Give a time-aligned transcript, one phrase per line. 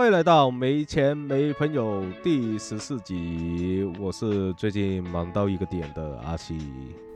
[0.00, 6.58] 欢迎来到没钱没朋友第十四集，我是最近忙到一个点的阿西。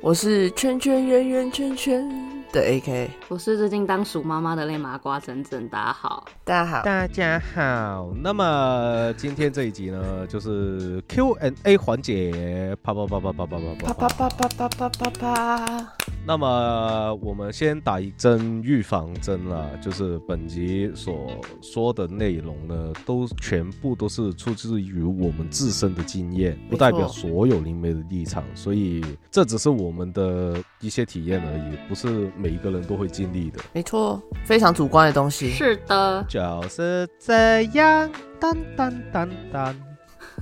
[0.02, 2.06] 我是圈圈圆圆圈圈
[2.52, 8.12] 的 AK，我是最近当鼠妈妈的泪麻瓜整整，大家好，大家好，大家好。
[8.20, 15.94] 那么今天这一集呢，就是 Q&A 环节，啪啪啪啪啪啪啪啪啪啪啪啪啪啪。
[16.26, 21.30] 那么我们先打一针预防针啦，就是本集所
[21.62, 29.00] 说的内容呢，都全部都是出自于我们自身的经验，不代表所有灵媒的立场，所以
[29.30, 29.84] 这只是我。
[29.94, 33.60] 我们的一些体验而已，不是每一个人都会经历的。
[33.72, 35.50] 没错，非常主观的东西。
[35.50, 38.10] 是的，就是这样。
[38.40, 39.76] 当当当当，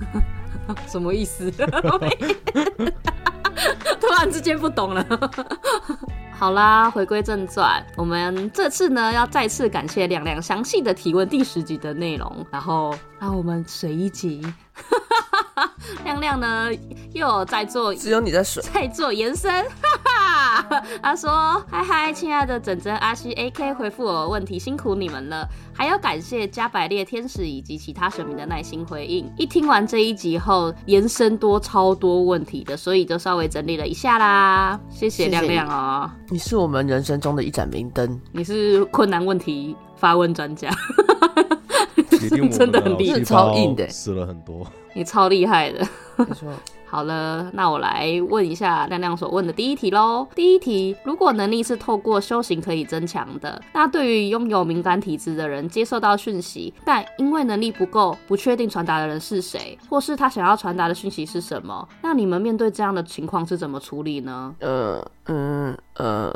[0.87, 1.51] 什么意思？
[3.99, 5.05] 突然之间不懂了。
[6.31, 14.41] 好啦，回归正传，我们这次呢要再次感谢亮亮详细的提问第十集的内容，然后让我们随一集。
[16.03, 16.69] 亮亮呢，
[17.13, 19.51] 又有在做，只有你在水，在做延伸。
[19.63, 25.47] 哈哈，他说：“嗨嗨，亲爱的整整阿西 AK 回复我问题，辛苦你们了。
[25.73, 29.31] 还要感谢加百列天使以及其他神明的耐心回应。
[29.37, 34.79] 一听完这一集后，延伸多超多问题的，所以就稍微整理了一下啦。
[34.89, 40.69] 谢谢亮亮哦，你是我们人生中的一盏明灯，你是困难问题发问专家。”
[42.49, 44.65] 真的很厉害，超硬的，死了很多。
[44.93, 45.85] 你超厉害的，
[46.17, 46.51] 没错。
[46.85, 50.27] 好了，那我来问一下亮亮所问的第一题喽。
[50.35, 64.53] 第一题，如果能力是透过修行可以增强的，那对于拥有敏感体质的人，接受到讯息，但因为能力不够，不确定传达的人是谁，或是他想要传达的讯息是什么，那你们面对这样的情况是怎么处理呢？
[64.59, 66.31] 呃嗯呃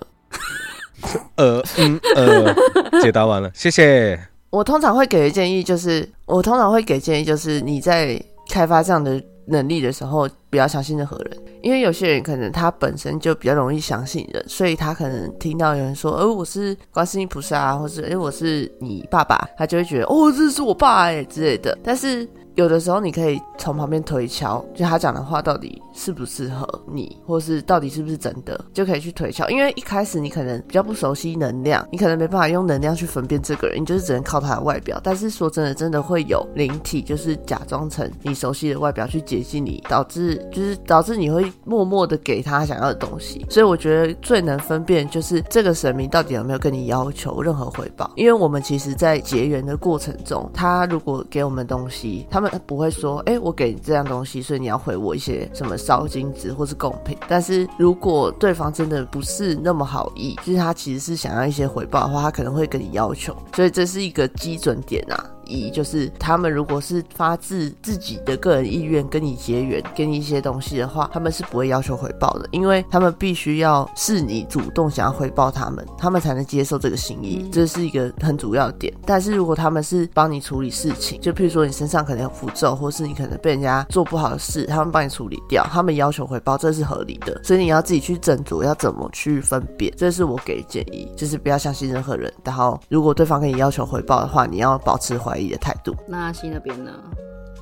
[1.36, 2.56] 呃嗯呃，
[3.00, 4.27] 解答完了，谢谢。
[4.50, 22.28] 我通常会给的建议就是，我通常会给建议就是，你在开发这样的能力的时候，不要相信任何人，因为有些人可能他本身就比较容易相信人，所以他可能听到有人说，呃，我是观世音菩萨，或是哎，我是你爸爸，他就会觉得，哦，这是我爸哎之类的，但是。
[22.58, 29.50] 有的时候你可以从旁边推敲，就他讲的话到底适不适合你，或是到底是不是真的，就可以去推敲。
[29.50, 35.00] 因为一开始你可能比较不熟悉能量，你可能没办法用能量去分辨这个人，你就是只能靠他的外表。
[35.03, 43.46] 但是说真的，真的会有灵体，就是假装成你熟悉的外表去接近你，导致就是导致你会默默的给他想要的东西。
[43.50, 48.12] 所以我觉得最能分辨就是这个神明到底有没有跟你要求任何回报。
[48.16, 52.47] 因为我们其实在结缘的过程中，他如果给我们东西，他们。
[52.50, 57.18] 他不会说，哎，我给你这样东西，所以你要回我一些什么烧金子或是贡品。
[57.28, 63.34] 但是如果对方真的不是那么好意，就是他其实是想要一些回报的话，他可能会跟你要求。
[63.56, 65.18] 所以这是一个基准点啊。
[65.50, 78.94] 一就是他们如果是发自自己的个人意愿跟你结缘，给你一些东西的话，他们是不会要求回报的，因为他们必须要是你主动想要回报他们，他们才能接受这个心意，这是一个很主要的点。
[79.06, 87.40] 但是如果他们是帮你处理事情，就譬如说你身上可能有符咒，或是你可能被人家做不好的事，他们帮你处理掉，他们要求回报，这是合理的。
[87.44, 92.31] 所以你要自己去斟酌要怎么去分辨，这是我给的建议，就是不要相信任何人。
[92.44, 95.37] 然后如果对方跟你要求回报的话，你要保持怀。
[95.50, 96.92] 的态度，那阿西那边呢？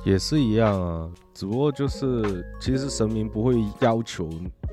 [0.04, 4.28] 也是一样啊，只不过就是其实神明不会要求。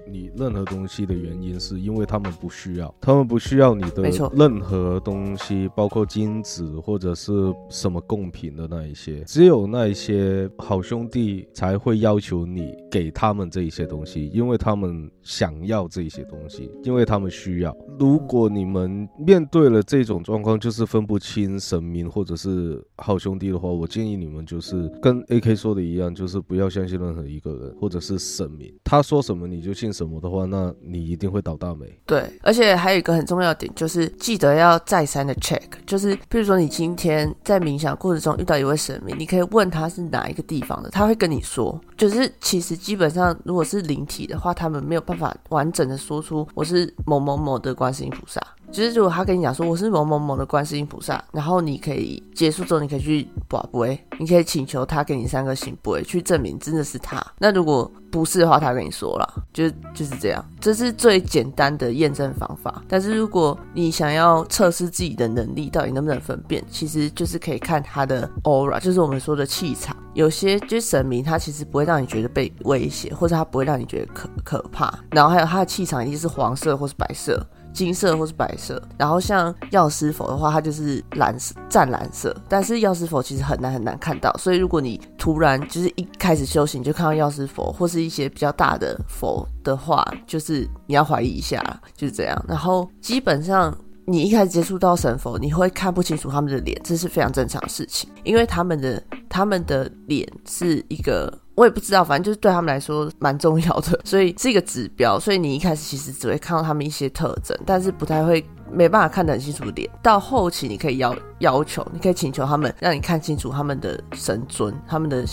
[0.06, 4.04] 你任何东西的原因是因为他们不需要，他们不需要你的
[4.36, 7.32] 任何东西，包括金子或者是
[7.70, 17.76] 什么贡品的那一些，只有那一些好兄弟才会要求你给他们这一些东西，因为他们想要这些东西，因为他们需要。
[17.98, 29.92] 如果你们面对了这种状况，就是分不清神明或者是好兄弟的话，我建议你们就是跟 A K 说的一样，就是不不要相信任何一个人或者是神明，他说什么你就信。
[29.94, 31.86] 什么的话，那你一定会倒大霉。
[32.04, 35.62] 对，而且还有一个很重要的点，就是记得要再三的 check。
[35.86, 41.80] 就是，比如说你今天在冥想过程中遇到一位神明，你可以问他是哪一个地方的，他会跟你说。
[41.96, 48.42] 就是其实基本上，如果是灵体的话，他们没有办法完整的说出我是某某某的观世音菩萨。
[48.72, 53.86] 就是如果他跟你讲说我是某某某的观世音菩萨，然后你可以结束之后，你可以去卜卜，
[54.18, 57.24] 你可以请求他给你三个行卜，去证明真的是他。
[57.38, 62.84] 那如果不是的话，他跟你说了，就就是这样，这是最简单的验证方法。
[62.88, 69.96] 但是如果你想要测试自己的能力到底能不能分辨，其实就是可以看他的 aura，就是我们说的气场。
[70.14, 74.94] 有些就是神明，他其实不会让你觉得被威胁，或者他不会让你觉得可可怕。
[75.10, 77.44] 然后还有他的气场一定是黄色或是白色。
[77.74, 78.82] 金色或是白色。
[78.98, 82.36] 然后像药师佛的话，它就是蓝色湛蓝色。
[82.48, 91.62] 但是药师佛其实很难很难看到，所以如果你突然就是一开始修行就看到药师佛或是一些比较大的佛的话，就是你要怀疑一下，
[91.96, 92.46] 就是这样。
[92.48, 93.76] 然后基本上。
[94.06, 105.20] 你一开始接触到神佛，你会看不清楚他们的脸，这是非常正常的事情，因为他们的他们的脸是一个，我也不知道，反正就是对他们来说蛮重要的，所以是一个指标。
[105.20, 109.90] 所以你一开始其实只会看到他们一些特征，但是不太会没办法看得很清楚脸。
[110.02, 115.24] 到后期你可以要要求，你可以请求他们让你看清楚他们的神尊、他们的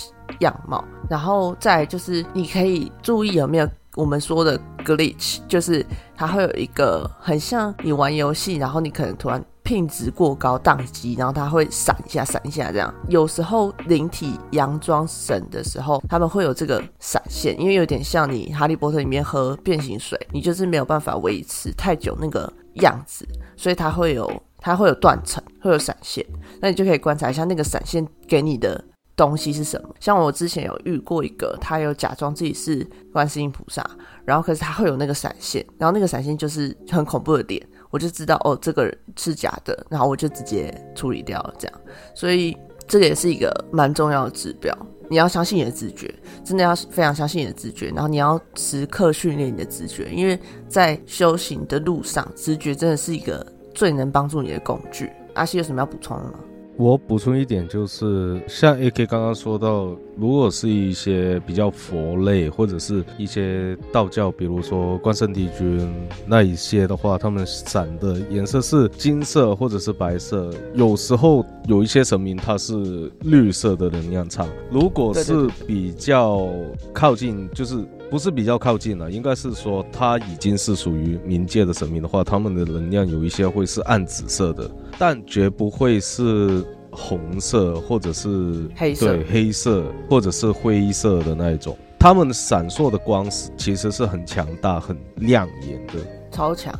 [0.40, 3.68] 样貌，然后再就是你可以注意有没有。
[3.96, 5.84] 我们说的 glitch 就是
[6.14, 12.92] 它会有一个很像你玩游戏，然后你可能突然品质过高宕机，然后它会闪一下闪一下这样。
[13.08, 22.52] 有时候灵体佯装神的时候，他们会有这个闪现，因为有点像你哈利波特里面喝变形水，你就是没有办法维持太久那个
[22.82, 23.24] 样子，
[23.56, 24.28] 所以它会有
[24.58, 26.26] 它会有断层，会有闪现。
[26.60, 28.84] 那你就可以观察一下那个闪现给你的。
[29.16, 29.94] 东西是什么？
[30.00, 32.82] 像我之前有遇过一个，他有假装自己是
[33.12, 33.84] 观世音菩萨，
[34.24, 41.54] 然后可是他会有那个闪现，然后那个闪现就是很恐怖的点，我就知道哦，这个人是假的，然后我就直接处理掉了。
[41.58, 41.80] 这样，
[42.14, 42.56] 所以
[42.86, 44.76] 这个也是一个蛮重要的指标。
[45.08, 46.14] 你要相信你的直觉，
[46.44, 50.38] 真的要非常相信你的直觉，然后你要时刻训练你的直觉，因为
[50.68, 53.44] 在修行的路上，直觉真的是一个
[53.74, 55.10] 最能帮助你的工具。
[55.34, 56.38] 阿西有什么要补充的吗？
[56.80, 65.94] 我补充一点，就是像 AK 刚刚说到，如果是一些比较佛类或者是一些道教，比如说关圣帝君
[66.26, 70.50] 那一些的话，他们闪的颜色是金色或者是白色。
[70.72, 74.48] 有时候有一些神明他是绿色的能量场。
[74.70, 76.48] 如果是比较
[76.94, 84.68] 靠近，就是不是比较靠近了，应该是说它已经是属于冥界的神明的话，他们的能量有一些会是暗紫色的。
[84.98, 91.76] 但绝不会是红色或者是黑色，对黑色或者是灰色的那一种。
[91.98, 95.94] 他们闪烁的光是其实是很强大、很亮眼的，
[96.32, 96.74] 超强。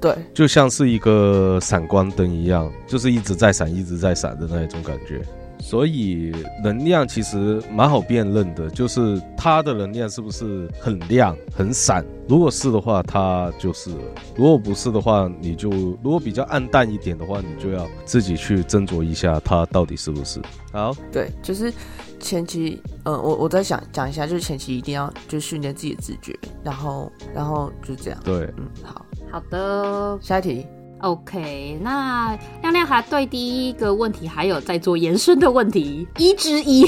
[0.00, 5.20] 对，就像是一个闪光灯一样，就是一直在闪、一直在闪的那一种感觉。
[5.60, 6.32] 所以
[6.62, 12.04] 能量其实蛮好辨认的，就是它的能量是不是很亮、很闪。
[12.28, 13.90] 如果是的话，它就是；
[14.36, 20.40] 如果不是的话，你就如果比较暗淡一点的话，你就要自己去斟酌一下它到底是不是。
[20.72, 21.72] 好，对，就是
[22.20, 28.20] 前期，嗯，我我在想讲一下，就是前期一定要就训练自己的直觉，然后然后就这样。
[28.22, 30.66] 对，嗯，好好的，下一题。
[31.00, 36.84] OK，那亮亮还对第一个问题还有在做延伸的问题，一之一，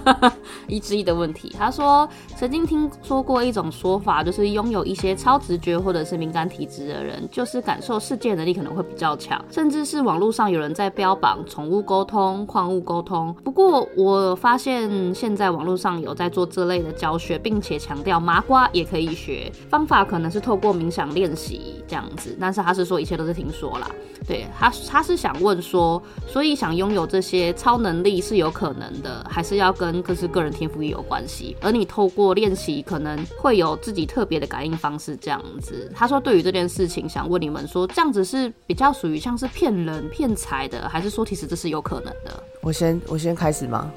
[0.66, 1.54] 一之一的问题。
[1.58, 13.34] 他说曾经听说过一种说法，就是拥有一些超直觉或者是敏感体质的人，就是感受世界能力可能会比较强，甚至是网络上有人在标榜宠物沟通、矿物沟通。
[13.44, 23.90] 不过我发现现在网络上有在做这类的教学，并且强调麻瓜也可以学，方法可能是透过冥想练习这样子，但是他是说一切都是听说啦，
[24.24, 31.56] 对他，他是想问说，所以想拥有这些超能力是有可能的，还是要跟各是个人天赋也有关系？
[31.60, 35.90] 而你透过练习，可能会有自己特别的感应方式，这样子。
[35.92, 42.44] 他说，对于这件事情，想问你们说，这样子是比较属于像是骗人骗财的，还是说其实这是有可能的？
[42.60, 43.90] 我先我先开始吗？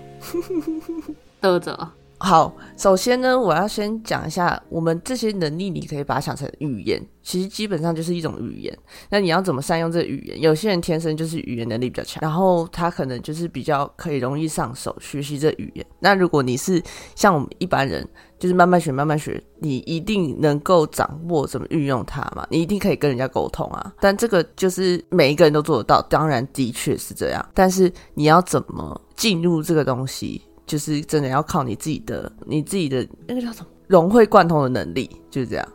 [1.40, 1.88] 得着。
[2.18, 8.76] 好，首先呢，我要先讲一下，我们这些能力，你可以把它想成语言，其实基本上就是一种语言。
[9.10, 10.40] 那你要怎么善用这个语言？
[10.40, 15.86] 有些人天生就是语言能力比较强，然后他可能就是比较可以容易上手学习这语言。
[16.00, 16.82] 那如果你是
[17.16, 18.08] 像我们一般人，
[18.40, 22.48] 就是慢慢学，慢慢学，你一定能够掌握怎么运用它嘛？
[22.50, 23.94] 你一定可以跟人家沟通啊。
[24.00, 27.46] 但这个就是每一个人都做得到，当然的确是这样。
[27.54, 30.42] 但是你要怎么进入这个东西？
[30.66, 35.68] 就是真的要靠你自己的、你自己的那个叫什么融会贯通的能力，就是这样。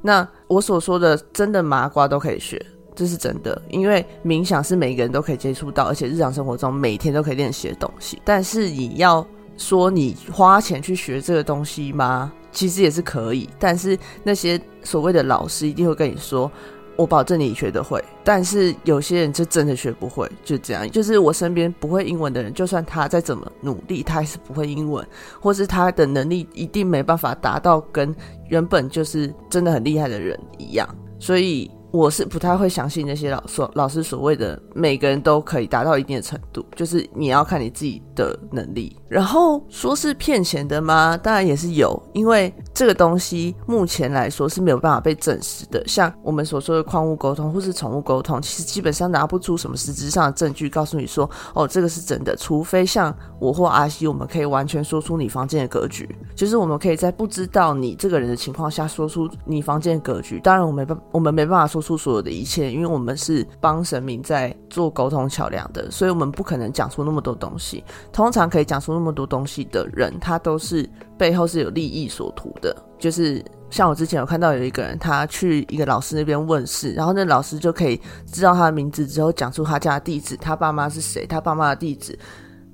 [0.00, 2.64] 那我所说的真的麻瓜都可以学，
[2.94, 8.20] 这是真的，因为冥想是每个人都可以接触到，而且日常生活中每天都可以练习的东西。
[8.24, 9.26] 但是你要
[9.56, 12.32] 说你花钱去学这个东西吗？
[12.50, 16.50] 其实也是可以，但是那些所谓的老师一定会跟你说。
[16.98, 20.90] 我保证你学得会，但是有些人就真的学不会，就这样。
[20.90, 25.06] 就是我身边不会英文的人，就算他再怎么努力，他还是不会英文，
[25.40, 28.12] 或是他的能力一定没办法达到跟
[28.48, 30.88] 原本就是真的很厉害的人一样。
[31.20, 38.96] 所以我是不太会相信那些老所老师所谓的每个人都可以达到一定的程度，就是你要看你自己的能力。
[39.08, 41.16] 然后说是骗钱的吗？
[41.16, 42.52] 当然也是有，因为。
[42.74, 45.82] 这个东西目前来说是没有办法被证实的。
[45.88, 52.36] 像我们所说的矿物沟通或是宠物沟通，其实基本上拿不出什么实质上的证据告诉你说，哦，这个是真的。
[52.36, 60.38] 除非像我或阿西，我们可以完全说出你房间的格局，就是我们可以在不知道你这个人的情况下说出你房间的格局。
[60.38, 67.84] 当然，我没办，我们没办法说说出所有的一切，因为我们是帮神明在做沟通桥梁的，所以我们不可能讲出那么多东西。
[68.12, 72.76] 通常可以讲出那么多东西的人，他都是背后是有利益所图的。
[72.98, 82.18] 就是像我之前有看到有一个人，他去一个老师那边问事，然后那老师就可以知道他的名字之后，讲出他家的地址，他爸妈是谁，他爸妈的地址。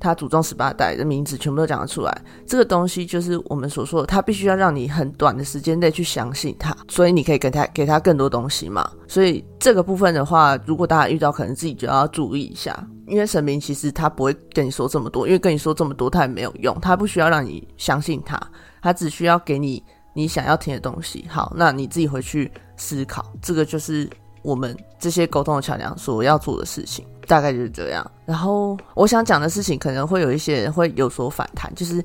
[0.05, 8.87] 他祖宗十八代的名字全部都讲得出来，这个东西就是我们所说的，他必须要让你很短的时间内去相信他，所以你可以给他给他更多东西嘛。
[9.09, 18.39] 所以这个部分的话，如果大家遇到，可能自己就要注意一下，因为神明其实他不会跟你说这么多，因为跟你说这么多他也没有用，他不需要让你相信他，
[18.83, 19.83] 他只需要给你
[20.13, 21.25] 你想要听的东西。
[21.31, 24.07] 好，那你自己回去思考，这个就是
[24.45, 27.05] 我们这些沟通的桥梁所要做的事情。
[27.27, 28.09] 大概就是这样。
[28.27, 32.05] 然后我想讲的事情，可能会有一些人会有所反弹，就是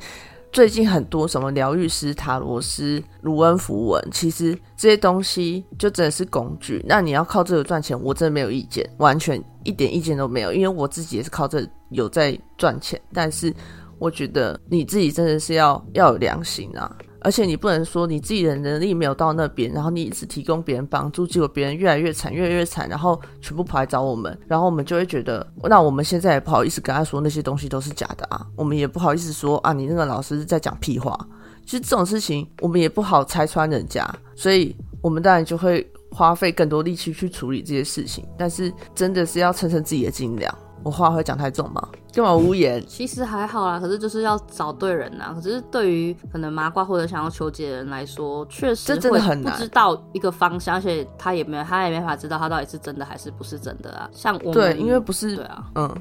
[0.49, 6.81] 最近很多什么疗愈师、塔罗师、卢恩符文，其实这些东西就真的是工具。
[6.87, 12.97] 那你要靠这个赚钱，我真的没有意见，完全一点意见都没有，因为我自己也是靠这有在赚钱。
[13.11, 13.53] 但是
[13.97, 16.89] 我觉得你自己真的是要要有良心啊。
[17.21, 31.17] 而且你不能说你自己的能力没有到那边，然后你一直提供别人帮助，结果别人越来越惨，越来越惨，然后全部跑来找我们，然后我们就会觉得，那我们现在也不好意思跟他说那些东西都是假的啊，我们也不好意思说啊，你那个老师在讲屁话。
[31.65, 34.03] 其实这种事情我们也不好拆穿人家，
[34.35, 38.25] 所以我们当然就会花费更多力气去处理这些事情。
[38.37, 40.57] 但是真的是要称称自己的斤两。
[40.83, 41.87] 我话会讲太重吗？
[42.13, 42.83] 干嘛无言？
[42.87, 45.31] 其实还好啦，可是就是要找对人呐。
[45.35, 54.09] 可是对于可能麻瓜或者想要求解的人来说，确实这真的很难，不知道一个方向，而且他也没有，他也没法知道他到底是真的还是不是真的啊。
[54.11, 55.95] 像我们对，因为不是对啊，嗯，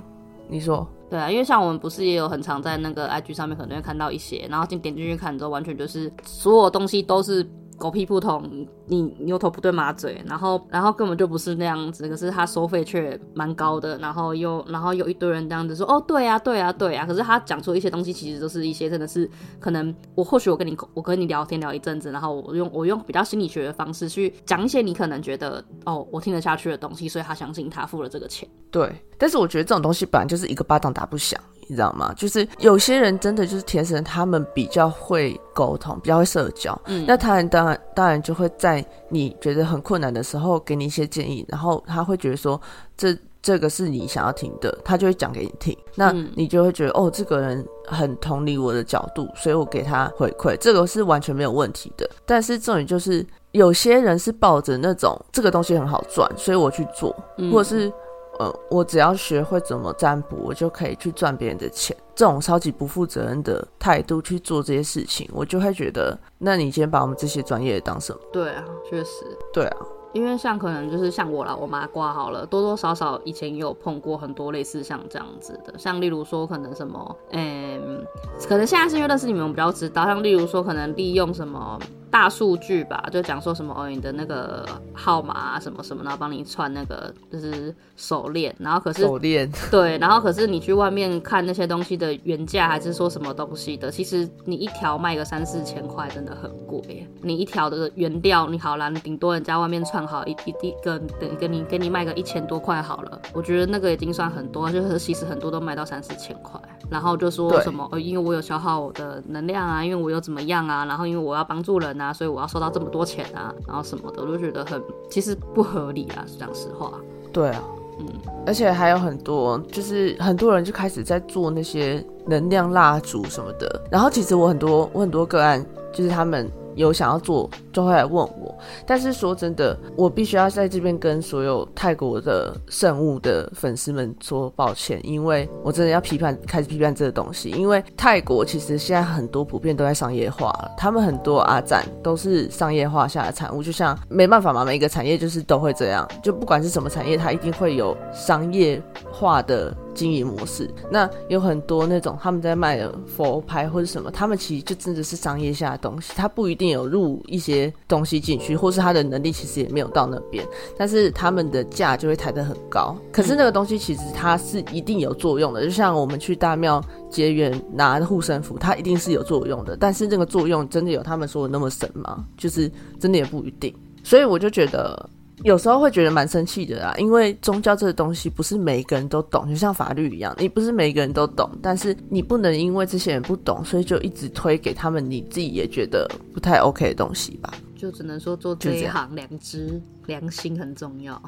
[0.48, 7.46] 你说对啊，因为像我们不是也有很常在那个 IG 上面可能会看到一些，然后进点进去看之后，完全就是所有东西都是。
[7.78, 19.30] 狗屁不通，你牛头不对马嘴，然后然后根本就不是那样子，可是他收费却蛮高的，然后又然后有一堆人这样子说，哦对啊对啊对啊，可是他讲出一些东西，其实都是一些真的是
[19.60, 28.48] 可能我或许我跟你我跟你聊天聊一阵子，然后我用我用比较心理学的方式去讲一些你可能觉得哦我听得下去的东西，所以他相信他付了这个钱。
[28.70, 31.40] 对，但是我觉得这种东西本来就是一个巴掌打不响。
[31.68, 32.12] 你知道吗？
[32.16, 36.76] 就是有些人真的就是天生，他们比较会沟通，比较会社交。
[36.86, 42.60] 嗯，那他人当然当然就会在你觉得很困难的时候给你一些建议，然后他会觉得说
[42.96, 45.76] 这这个是你想要听的，他就会讲给你听。
[45.94, 52.08] 那你就会觉得哦，这个人很同理我的角度，所以我给他回馈，这个是完全没有问题的。
[52.24, 57.14] 但是重点就是有些人是抱着那种这个东西很好赚，所以我去做，
[57.52, 57.92] 或者是。
[58.38, 61.96] 呃，我只要学会怎么占卜，我就可以去赚别人的钱。
[62.14, 68.20] 这种超级不负责任的态度去做这些事情，我就会觉得，那你今天把我们这些专业当什么？
[68.32, 69.76] 对啊，确实，对啊。
[70.14, 78.02] 因为像可能就是像我啦，我麻瓜好了，多多少少以前也有碰过很多类似像这样子的，像例如说可能什么，嗯，
[78.48, 81.78] 可能现在是因为认识你们比较知道，像例如说可能利用什么
[82.10, 99.98] 大数据吧，就讲说什么哦你的那个号码啊什么什么，然后帮你串那个就是手链，然后可是手链 对，然后可是你去外面看那些东西的原价还是说什么东西的，其实你一条卖个三四千块真的很贵，你一条的原料你好啦，你顶多人家外面串。
[100.08, 116.92] 好一一一个等给你给你卖个一千多块好了，我觉得那个已经算很多，就是其实很多都卖到三四千块，然后就说什么呃，因为我有消耗我的能量啊，因为我有怎么样啊，然后因为我要帮助人啊，所以我要收到这么多钱啊，然后什么的，我就觉得很其实不合理啊，讲实话。
[117.32, 117.62] 对啊，
[117.98, 118.06] 嗯，
[118.46, 126.50] 而且还有很多，就是很多人就开始在做那些能量蜡烛什么的，然后其实我很多我很多个案就是他们。
[126.78, 128.56] 有想要做，就会来问我。
[128.86, 137.50] 但是说真的，我必须要在这边跟所有泰国的圣物的粉丝们说抱歉，因为我真的要批判，开始批判这个东西。
[137.50, 143.62] 因为泰国其实现在很多普遍都在商业化了，他们很多阿展都是商业化下的产物。
[143.62, 148.80] 就像没办法嘛，每一个产业就是都会这样，就不管是什么产业，它一定会有商业
[149.10, 149.76] 化的。
[149.98, 150.70] 经营模式。
[150.90, 162.96] 那有很多那种他们在卖的佛牌或者什么，他们其实就真的是商业下的东西，他不一定有入一些东西进去，或是他的能力其实也没有到那边，但是他们的价就会抬得很高。
[163.10, 169.76] 可是那个东西其实它是一定有作用的，就像我们去大庙结缘拿护身符，它一定是有作用的。
[169.76, 172.24] 但是这个作用真的有他们说的那么神吗？
[172.36, 173.74] 就是真的也不一定。
[174.04, 175.10] 所以我就觉得。
[175.44, 187.52] 有时候会觉得蛮生气的啦，因为宗教这个东西不是每一个人都懂，就像法律一样，你不是每一个人都懂，但是你不能因为这些人不懂，所以就一直推给他们你自己也觉得不太 OK 的东西吧。
[187.76, 191.20] 就只能说做这一行，良知、良心很重要。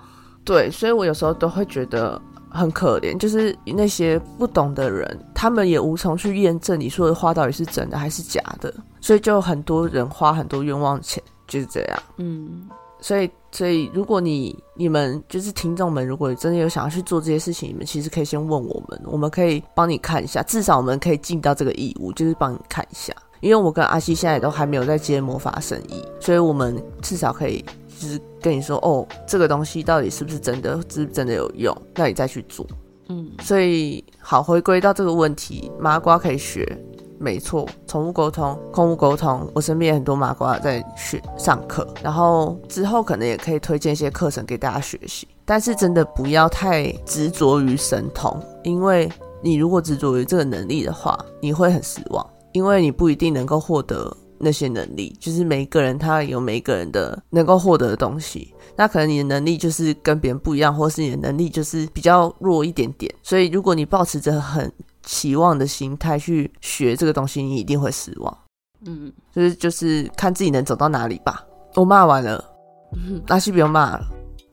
[0.45, 12.02] 对，所以我有时候都会觉得很可怜，就是那些不懂的人，他们也无从去验证你说的话到底是真的还是假的，所以就很多人花很多冤枉钱，就是这样。
[12.17, 12.69] 嗯。
[13.00, 23.14] 所以，所以，如果你、你们就是听众们，如果真的有想要去做这些事情，你们其实可以先问我们，我们可以帮你看一下，至少我们可以尽到这个义务，就是帮你看一下。
[23.40, 32.66] 因为我跟阿西现在都还没有在接魔法生意，所以我们至少可以就是跟你说，哦，这个东西到底是不是真的，是不是真的有用，那你再去做。
[33.09, 36.78] 嗯，所以好，回归到这个问题，麻瓜可以学。
[37.23, 45.29] 没错，宠物沟通、空物沟通，我身边很多麻瓜在学上课，然后之后可能也可以推荐一些课程给大家学习。
[45.45, 49.07] 但是真的不要太执着于神通，因为
[49.43, 55.15] 你如果执着于这个能力的话，你会很失望，因为你不一定能够获得那些能力。
[55.21, 63.15] 就是每一个人他有每一个人的能够获得的东西，那可能你的能力就是跟别人不一样，或是你的能力就是比较弱一点点。
[63.23, 68.38] 所以如果你保持着很期望的心态去学这个东西，你一定会失望。
[68.87, 71.45] 嗯，就是就是看自己能走到哪里吧。
[71.75, 72.42] 我骂完了，
[73.28, 74.00] 阿西不用骂了。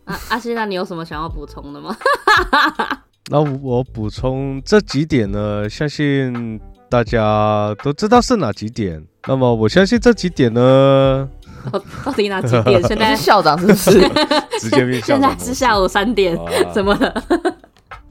[0.06, 1.96] 阿阿西，那你有什么想要补充的吗？
[3.30, 9.06] 那我补充这几点呢，相信大家都知道是哪几点。
[9.28, 11.30] 那么我相信这几点呢，
[12.06, 12.82] 到底哪几点？
[12.84, 13.92] 现在是校长是不是？
[14.60, 15.22] 直接变校长。
[15.22, 16.38] 现在是下午三点，
[16.74, 17.24] 怎么了？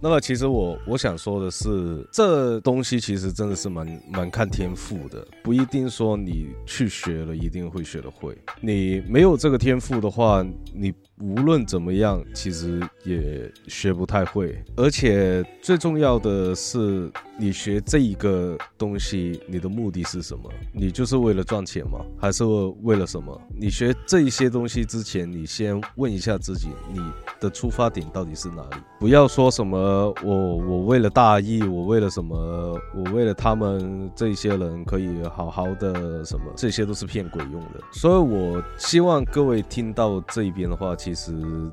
[0.06, 8.32] 那么其实我我想说的是，这东西其实真的是蛮蛮看天赋的，不一定说你去学了一定会学得会。
[8.60, 14.62] 你没有这个天赋的话，你无论怎么样，其实也学不太会。
[14.76, 20.50] 而且最重要的是，你学这一个东西，你的目的是什么？
[20.74, 22.00] 你就是为了赚钱吗？
[22.18, 22.44] 还是
[22.82, 23.40] 为了什么？
[23.58, 27.00] 你学这一些东西之前，你先问一下自己，你
[27.40, 28.76] 的出发点到底是哪里？
[29.00, 29.76] 不要说什么。
[30.22, 32.78] 我我为了大义，我为了什么？
[32.94, 36.44] 我为了他们这些人可以好好的什么？
[36.56, 37.80] 这些都是骗鬼用的。
[37.92, 41.32] 所以我希望各位听到这一边的话，其实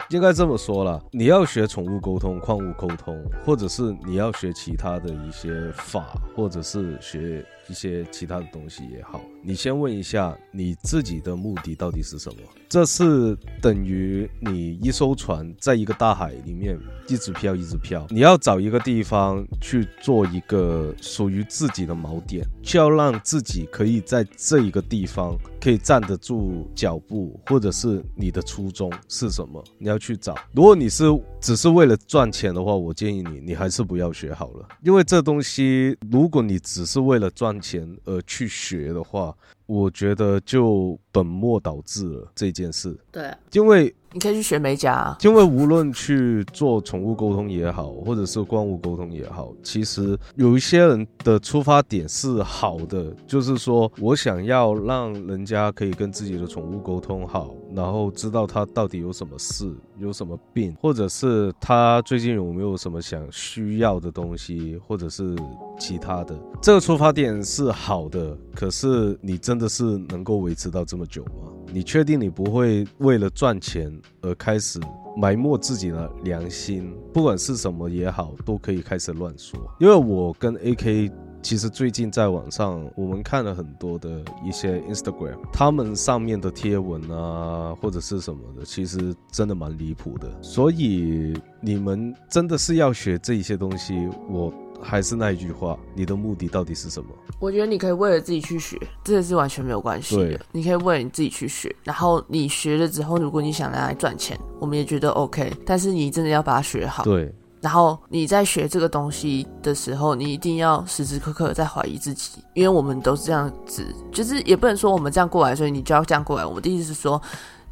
[0.10, 7.43] 应该这么说了：你要学宠物沟通、矿物沟通，或者是你要学其他的一些法，或者是学。
[7.67, 12.41] 一些其他的东西也好，你先问一下你自己的目的到底是什么？
[12.67, 29.63] 这是等于你一艘船在一个大海里面一直漂一直漂，你要找一个地方去做一个属于自己的锚点，就要让自己可以在这一个地方可以站得住脚步，或者是你的初衷是什么？
[29.78, 30.36] 你要去找。
[30.54, 31.06] 如果你是
[31.39, 37.53] 只是为了赚钱的话，我建议你，你还是不要学好了，因为这东西，如果你只是为了赚。
[37.60, 39.36] 钱而去学的话，
[39.66, 42.98] 我觉得就本末倒置了这件事。
[43.12, 43.94] 对，因为。
[44.16, 65.36] 你可以去学美甲，因为无论去做宠物沟通也好，或者是观物沟通也好，其实有一些人的出发点是好的，就是说我想要让人家可以跟自己的宠物沟通好，然后知道他到底有什么事、有什么病，或者是他最近有没有什么想需要的东西，或者是
[65.80, 66.38] 其他的。
[66.62, 71.52] 这个出发点是好的，可是你真的是能够维持到这么久吗？
[71.72, 74.80] 你确定你不会为了赚钱而开始
[75.18, 76.94] 埋没自己的良心？
[77.12, 79.60] 不管是什么也好，都可以开始乱说。
[79.80, 81.12] 因为我跟 AK
[81.43, 90.32] 其实最近在网上，我们看了很多的一些 Instagram，他们上面的贴文啊，或者是什么的，其实真的蛮离谱的。
[90.41, 94.51] 所以你们真的是要学这一些东西，我。
[94.86, 97.08] 还是那一句话，你的目的到底是什么？
[97.39, 100.38] 我觉得你可以为了自己去学，这个是完全没有关系的。
[100.51, 105.53] 你可以为了你自己去学，然后你学了之后，如果你想拿来赚钱，我们也觉得 OK。
[105.65, 107.06] 但是你真的要把它学好。
[107.06, 107.34] 对。
[107.63, 116.45] 然后你在学这个东西的时候，你一定要时时刻刻在怀疑自己，因为我们都是这样子，就是也不能说我们这样过来，所以你就要这样过来。
[116.45, 117.19] 我的意思是说。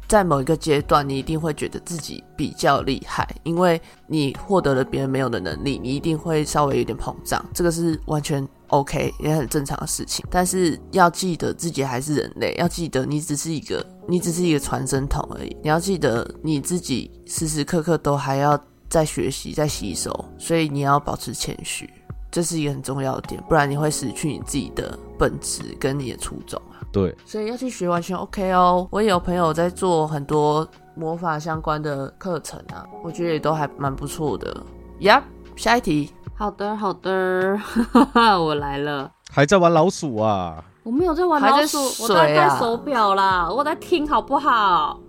[0.08, 10.22] 在某一个阶段，你一定会觉得自己比较厉害，因为你获得了别人没有的能力，你一定会稍微有点膨胀，这个是完全 OK 也很正常的事情。
[10.28, 15.56] 但是要记得自己还是人类，要记得你只是一个，你只是一个传声筒而已。
[15.62, 21.88] 你要记得你自己时时刻刻都还要在学习，在吸收，所以你要保持谦虚，
[22.30, 26.84] 这是一个很重要的点，不然你会失去你自己的本质跟你的初衷啊。
[26.92, 28.86] 对，所以要去学完全 OK 哦。
[28.90, 34.54] 我也有朋友在做很多魔法相关的课程啊，我觉得也都还蛮不错的。
[35.00, 35.22] Yep，，
[35.56, 36.12] 下一题。
[36.34, 37.58] 好的，好的，
[38.38, 39.10] 我来了。
[39.30, 40.62] 还在玩老鼠啊？
[40.82, 45.00] 我没有在玩老鼠，我在戴手表啦，我在听好不好？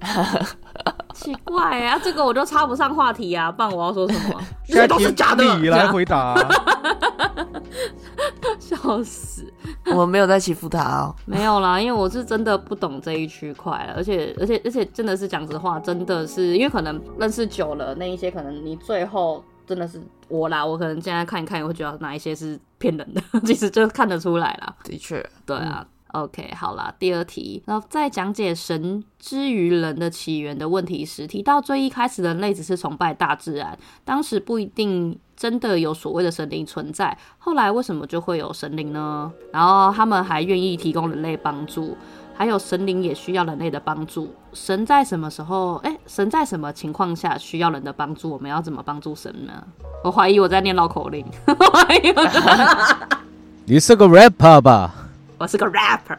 [1.20, 4.40] 奇怪啊，这个我就插不上话题啊，不然我要说什么？
[4.66, 6.34] 这都是假的，你来回答。
[8.58, 9.52] 笑死！
[9.94, 24.74] 我没有在欺负他哦，没有啦，因为我是真的不懂这一区块了，而且而且而且真的是讲实话，真的是因为可能认识久了，那一些可能你最后真的是我啦，我可能现在看一看，会觉得哪一些是骗人的， 其实就看得出来啦。
[24.84, 25.86] 的确，对啊。
[26.12, 27.62] OK，好啦，第二题。
[27.66, 37.16] 那在讲解神之于人的起源的问题时，提到最一开始人类只是崇拜大自然，当时不一定真的有所谓的神灵存在。
[37.38, 39.30] 后来为什么就会有神灵呢？
[39.52, 41.96] 然后他们还愿意提供人类帮助，
[42.34, 44.34] 还有神灵也需要人类的帮助。
[44.52, 45.76] 神在什么时候？
[45.76, 48.30] 哎，神在什么情况下需要人的帮助？
[48.30, 49.52] 我们要怎么帮助神呢？
[50.02, 51.24] 我怀疑我在念绕口令。
[53.66, 54.92] 你是个 rapper 吧？
[55.40, 56.18] 我是个 rapper，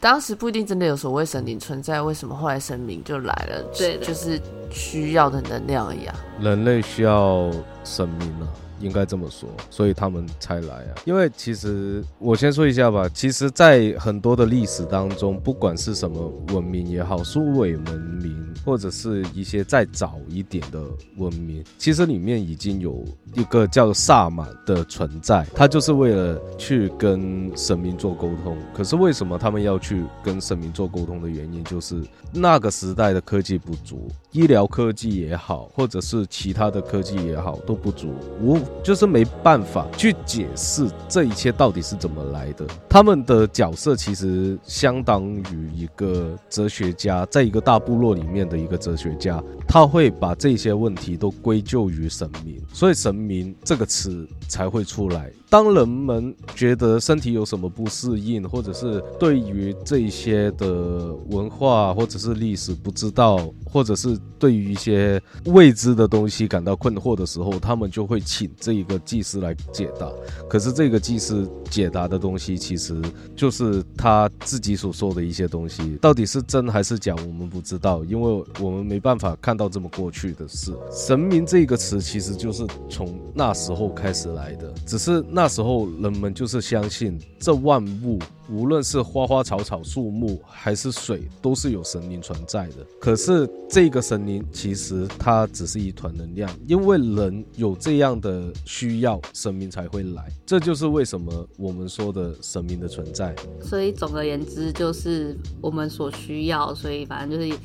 [0.00, 3.62] 当时不一定真的有所谓神灵存在，为什么后来神明就来了？
[3.76, 6.14] 对，就是需要的能量一样。
[6.40, 7.50] 人类需要
[7.84, 8.48] 神明啊。
[8.80, 10.94] 应该这么说，所以他们才来啊。
[11.04, 20.82] 因为其实我先说一下吧，其实，在很多的历史当中，不管是什么文明也好，苏伟文明或者是一些再早一点的
[21.16, 28.56] 文明，其实里面已经有一个叫萨满的存在，他就是为了去跟神明做沟通。
[28.74, 38.58] 可是为什么他们要去跟神明做沟通的原因，就是那个时代的科技不足，医疗科技也好，或者是其他的科技也好，都不足，无。
[38.82, 42.64] 就是没办法去解释这一切到底是怎么来的。
[42.88, 55.30] 他们的角色其实相当于一个哲学家，在一个大部落里面的一个哲学家，他会把这些问题都归咎于神明，所以“神明”这个词才会出来。
[55.48, 70.08] 当人们觉得身体有什么不适应，或者是对于这些的文化或者是历史不知道，或者是对于一些未知的东西感到困惑的时候，他们就会请这一个祭司来解答。
[70.48, 73.00] 可是这个祭司解答的东西，其实
[73.36, 80.72] 就是他自己所说的一些东西，到底是真还是假，我们不知道，因为我们没办法看到这么过去的事。
[80.90, 85.50] 神明这个词其实就是从那时候开始来的，只是那。
[85.50, 92.86] 时候人们就是相信这万物，无论是花花草草、树木还是水，都是有神灵存在的。
[93.00, 100.24] 可是这个神灵其实它只是一团能量，因为人有这样的需要，神明才会来。
[100.46, 103.34] 这就是为什么我们说的神明的存在。
[103.60, 107.60] 所以总而言之，就是我们所需要，所以反正就是。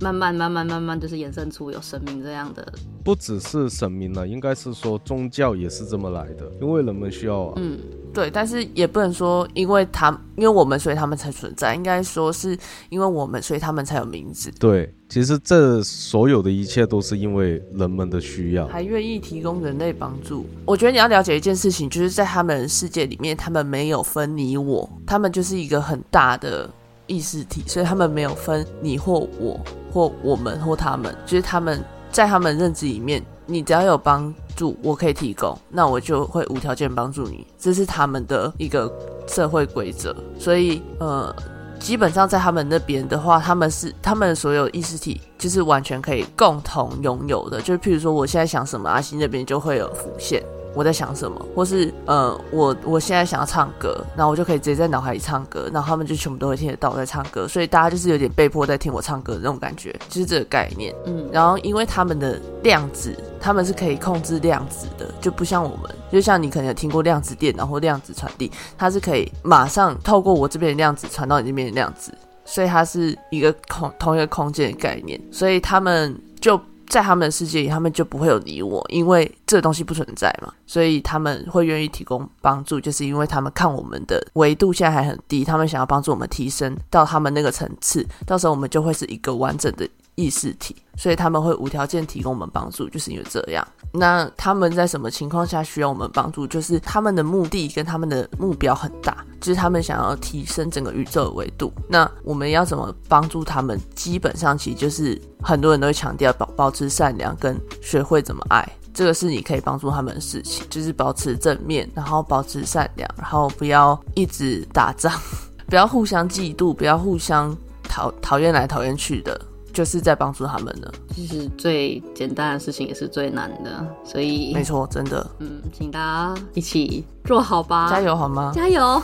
[0.00, 2.72] 慢慢慢慢慢慢，就是衍生出有神明这样的，
[3.04, 7.52] 不只是神明了，应该是说宗教也是这么来的，因为人们需要啊。
[7.56, 7.78] 嗯，
[8.14, 12.56] 对，但是也不能说因为他因为我们所以他们才存在，应该说是
[12.88, 14.50] 因为我们所以他们才有名字。
[14.58, 20.46] 对，其实这所有的一切都是因为人们的需要，还愿意提供人类帮助。
[20.64, 26.70] 我觉得你要了解一件事情，就是在他们世界里面，他们没有分你我，他们就是一个很大的。
[27.10, 29.58] 意识体，所以他们没有分你或我
[29.92, 38.88] 或我们或他们，就是他们在他们认知里面，你只要有帮助，我可以提供，那我就会无条件帮助你，这是他们的一个
[39.26, 40.14] 社会规则。
[40.38, 41.34] 所以，呃，
[41.80, 50.40] 基本上在他们那边的话，他们是他们所有意识体就是完全可以共同拥有的，就譬如说我现在想什么，阿星那边就会有浮现。
[50.74, 60.94] 我在想什么，或是呃，我我现在想要唱歌，然后我就可以直接在脑海里唱歌，然后他们就全部都会听得到我在唱歌，所以大家就是有点被迫在听我唱歌的那种感觉，就是这个概念。
[61.06, 72.12] 嗯，然后因为他们的量子，他们是可以控制量子的，就不像我们，就像你可能有听过量子电脑或量子传递，它是可以马上透过我这边的量子传到你那边的量子，
[72.44, 76.60] 所以它是一个空同一个空间的概念，所以他们就。
[76.90, 89.88] 在他们的世界里，他们就不会有你我，因为这个东西不存在嘛，所以他们会愿意提供帮助，就是因为他们看我们的维度现在还很低，他们想要帮助我们提升到他们那个层次，到时候我们就会是一个完整的。
[90.20, 93.66] 意识体，所以他们会无条件提供我们帮助，就是因为这样。
[93.92, 96.46] 那他们在什么情况下需要我们帮助？
[96.46, 101.72] 就是他们的目的跟他们的目标很大，就是他们想要提升整个宇宙的维度。
[101.88, 103.80] 那我们要怎么帮助他们？
[103.94, 115.12] 基本上其实就是很多人都会强调保保持善良跟学会怎么爱，这个是你可以帮助他们的事情，就是保持正面，然后保持善良，然后不要一直打仗，
[115.66, 119.40] 不要互相嫉妒，不要互相讨讨厌来讨厌去的。
[119.80, 128.52] 就是在帮助他们的，其实最简单的事情也是最难的，所以没错，真的，嗯，请大家一起做好吧，加油好吗？
[128.54, 129.02] 加油！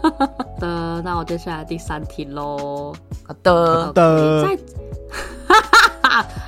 [0.58, 2.94] 的，那我接下来第三题喽。
[3.26, 4.48] 好的，的。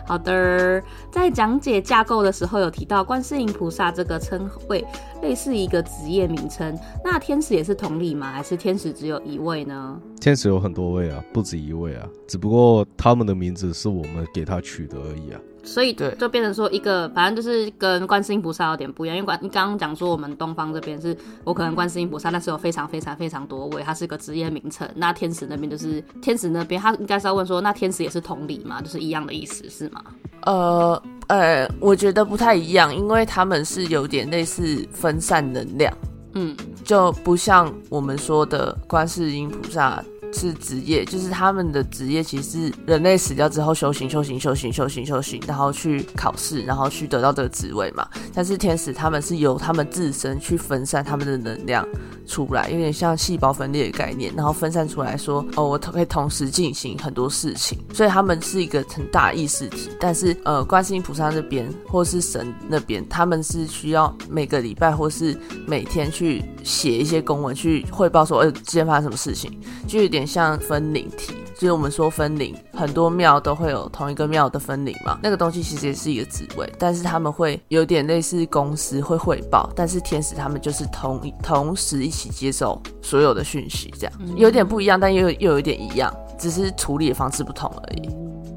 [0.06, 4.84] 好的，在讲解架构的时候有提到观世音菩萨这个称谓
[5.22, 8.30] 类似一个职业名称，那天使也是同理吗？
[8.32, 10.00] 还是天使只有一位呢？
[10.20, 15.40] 天使有很多位啊，不止一位啊，只不过他们的名字是我们给他取的而已啊。
[15.66, 24.88] 所以就变成说一个，反正就是跟观世音菩萨有点不一样，因为观你刚刚讲说我们东方这边是我可能观世音菩萨，那是有非常非常非常多位，它是个职业名称。
[24.94, 30.02] 那天使那边就是天使那边，他应该是要问说，那天使也是同理嘛，就是一样的意思是吗？
[30.42, 35.92] 呃呃，我觉得不太一样，因为他们是有点类似分散能量，
[36.34, 40.02] 嗯，就不像我们说的观世音菩萨。
[40.36, 48.06] 是职业，就是他们的职业，其实是人类死掉之后修行、修行、修行、修行、修行，然后去考试，然后去得到这个职位嘛。
[48.34, 51.88] 但是天使他们是由他们自身去分散他们的能量
[52.26, 59.88] 出来，有点像细胞分裂的概念，然后分散出来说，哦，我可以同时进行很多事情，所以他们是一个很大意识体。
[59.98, 65.34] 但是呃，观世音菩萨那边或是神那边，他们是需要每个礼拜或是
[65.66, 69.50] 每天去写一些公文去汇报说，呃，今天发生什么事情，
[69.88, 70.25] 就有点。
[70.26, 75.18] 像分灵体，就是我们说分灵，很多庙都会有同一个庙的分灵嘛。
[75.22, 88.10] 那个东西其实也是一个职位，但是他们会有点类似公司会汇报，但是天使他们就是同同时一起接受所有的讯息，这样有点不一样，但又又有一点一样，只是处理的方式不同而已。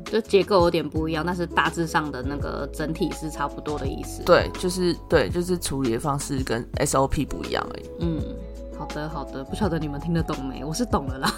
[0.06, 4.24] 就结构有点不一样，但是大致上的那个整体是差不多的意思。
[4.24, 7.86] 对，就是对，就是处理的方式跟 SOP 不一样而已。
[8.00, 8.20] 嗯。
[8.80, 10.64] 好的，好的，不晓得你们听得懂没？
[10.64, 11.30] 我是懂了啦，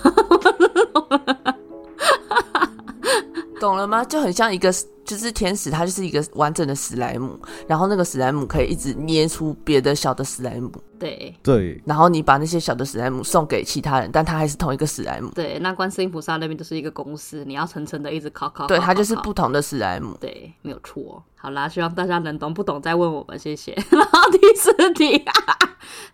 [3.60, 4.06] 懂了吗？
[4.06, 4.72] 就很像一个。
[5.06, 10.72] 就是天使，它就是一个完整的史莱姆，然后那个史莱姆可以一直捏出别的小的史莱姆。
[11.00, 15.32] 对对，然后你把那些小的史莱姆送给其他人，但它还是同一个史莱姆。
[15.34, 18.68] 对，那观世音菩萨那边就是一个公司，你要层层的一直考考。
[18.68, 20.16] 对，它就是不同的史莱姆。
[20.20, 21.24] 对，没有错。
[21.36, 23.74] 好啦，希望大家能懂，不懂再问我们，谢谢。
[23.90, 25.26] 然后第四题，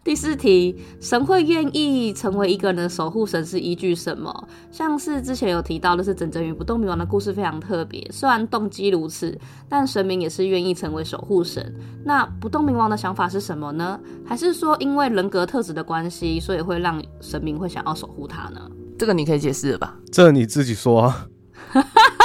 [0.05, 4.47] 第四题，神会愿意成为一个人的守护神是依据什么？
[4.71, 8.89] 像是之前有提到的是整整与不动明王的故事非常特别，虽然动机。
[8.89, 9.37] 如此，
[9.67, 11.75] 但神明也是愿意成为守护神。
[12.05, 13.99] 那不动明王的想法是什么呢？
[14.25, 18.61] 还是说因为人格特质的关系，所以会让神明会想要守护他呢？
[18.97, 19.97] 这个你可以解释了吧？
[20.11, 21.27] 这你自己说啊。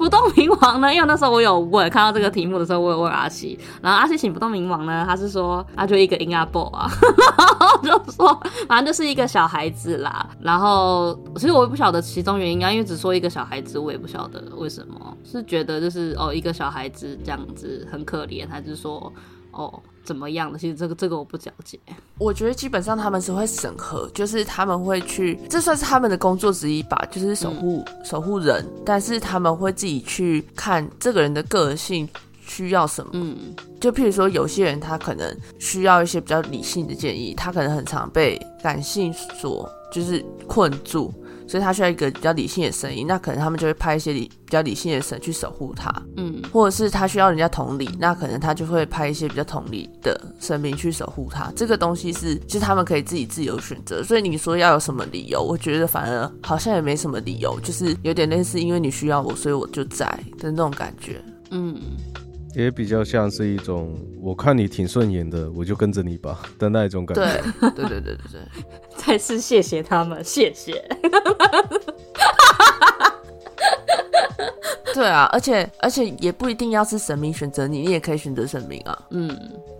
[0.00, 0.92] 不动明王呢？
[0.92, 6.90] 因为那时候我有问，看到这个题目的时候，我有问阿西，然后阿西请不动明王呢，他是说他就一个 in a b 啊，
[7.82, 10.26] 然后就说反正就是一个小孩子啦。
[10.40, 19.12] 然后其实我也不晓得其中原因啊，因为只说一个小孩子，我也不晓得为什么，是觉得就是哦一个小孩子这样子很可怜，还是说
[19.52, 19.80] 哦？
[20.02, 20.58] 怎么样的？
[20.58, 21.78] 其实这个这个我不了解。
[22.18, 28.66] 我觉得基本上他们是会审核，就是他们会去，这算是他们的工作之一吧，就是守护守护人。
[28.84, 32.08] 但是他们会自己去看这个人的个性
[32.40, 33.10] 需要什么。
[33.12, 41.12] 嗯，就譬如说有些人他可能需要一些比较理性的建议，他可能很常被感性所就是困住。
[41.50, 51.52] 所以他需要一个比较理性的声音，那可能他们就会派一些理比较理性的神去守护他，嗯，或者是他需要人家同理，那可能他就会派一些比较同理的神明去守护他。
[51.56, 54.00] 这个东西是，就是他们可以自己自由选择。
[54.04, 60.06] 所以你说要有什么理由，我觉得反而好像也没什么理由，就是有点类似因为你需要我，所以我就在
[60.38, 61.74] 的那种感觉，嗯。
[62.54, 67.42] 也比较像是一种，我看你挺顺眼的，我就跟着你吧 的那一种感觉。
[67.60, 68.40] 对 对对对对对，
[68.96, 70.84] 再次谢谢他们，谢谢。
[74.92, 78.98] 对啊，而且而且也不一定要是神明选择你，你也可以选择神明啊。
[79.10, 79.30] 嗯，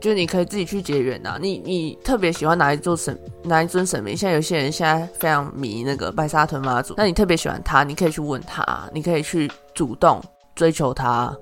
[0.01, 1.37] 就是你可以自己去结缘啊。
[1.39, 4.17] 你你特别喜欢哪一座神，哪一尊神明？
[4.17, 10.23] 像有些人现在非常迷那个白沙屯妈祖，那你特别喜欢他，你可以去问他，你可以去主动
[10.55, 11.37] 追求他。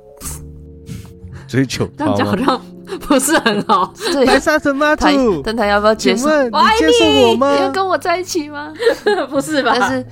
[1.48, 2.12] 追求他吗？
[2.12, 2.61] 好像
[3.00, 3.92] 不是很好。
[4.26, 6.28] 白沙屯妈祖，但他要不要接受？
[6.44, 7.52] 你接受我吗？
[7.54, 8.72] 你要跟我在一起吗？
[9.30, 9.74] 不是吧？
[9.74, 10.06] 但是，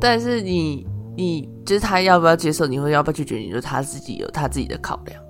[0.00, 2.66] 但是你你就是他要不要接受？
[2.66, 3.36] 你会要不要拒绝？
[3.36, 5.22] 你就他自己有他自己的考量。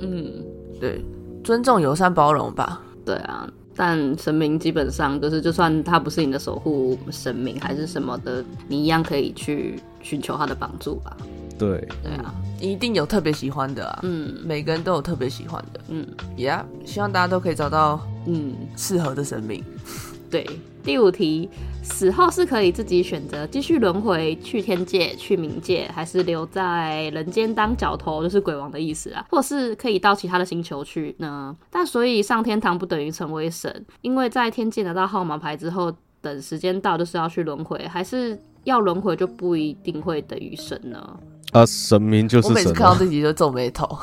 [0.00, 0.44] 嗯，
[0.78, 1.02] 对，
[1.42, 2.80] 尊重、友善、包容吧。
[3.04, 3.48] 对啊。
[3.74, 11.16] 但神明基本上就是，就算他不是你的守护神明还是什么的，你一样可以去寻求他的帮助吧。
[11.58, 14.00] 对，对啊，一定有特别喜欢的啊。
[14.02, 15.80] 嗯，每个人都有特别喜欢的。
[15.88, 19.64] 嗯，Yeah，希望大家都可以找到嗯适合的神明。
[20.30, 20.46] 对，
[20.84, 21.48] 第五题。
[21.80, 29.24] 死后是可以自己选择继续轮回去天界、去冥界，还是留在人间当角头，就是鬼王的意思啊？
[29.30, 31.56] 或是可以到其他的星球去呢？
[31.70, 35.90] 但所以上天堂不等于成为神，因为在天界拿到号码牌之后，
[36.20, 41.18] 等时间到就是要去轮回，还是要轮回就不一定会等于神呢？
[41.52, 42.50] 啊，神明就是神。
[42.50, 43.86] 我每次看到这集就皱眉头。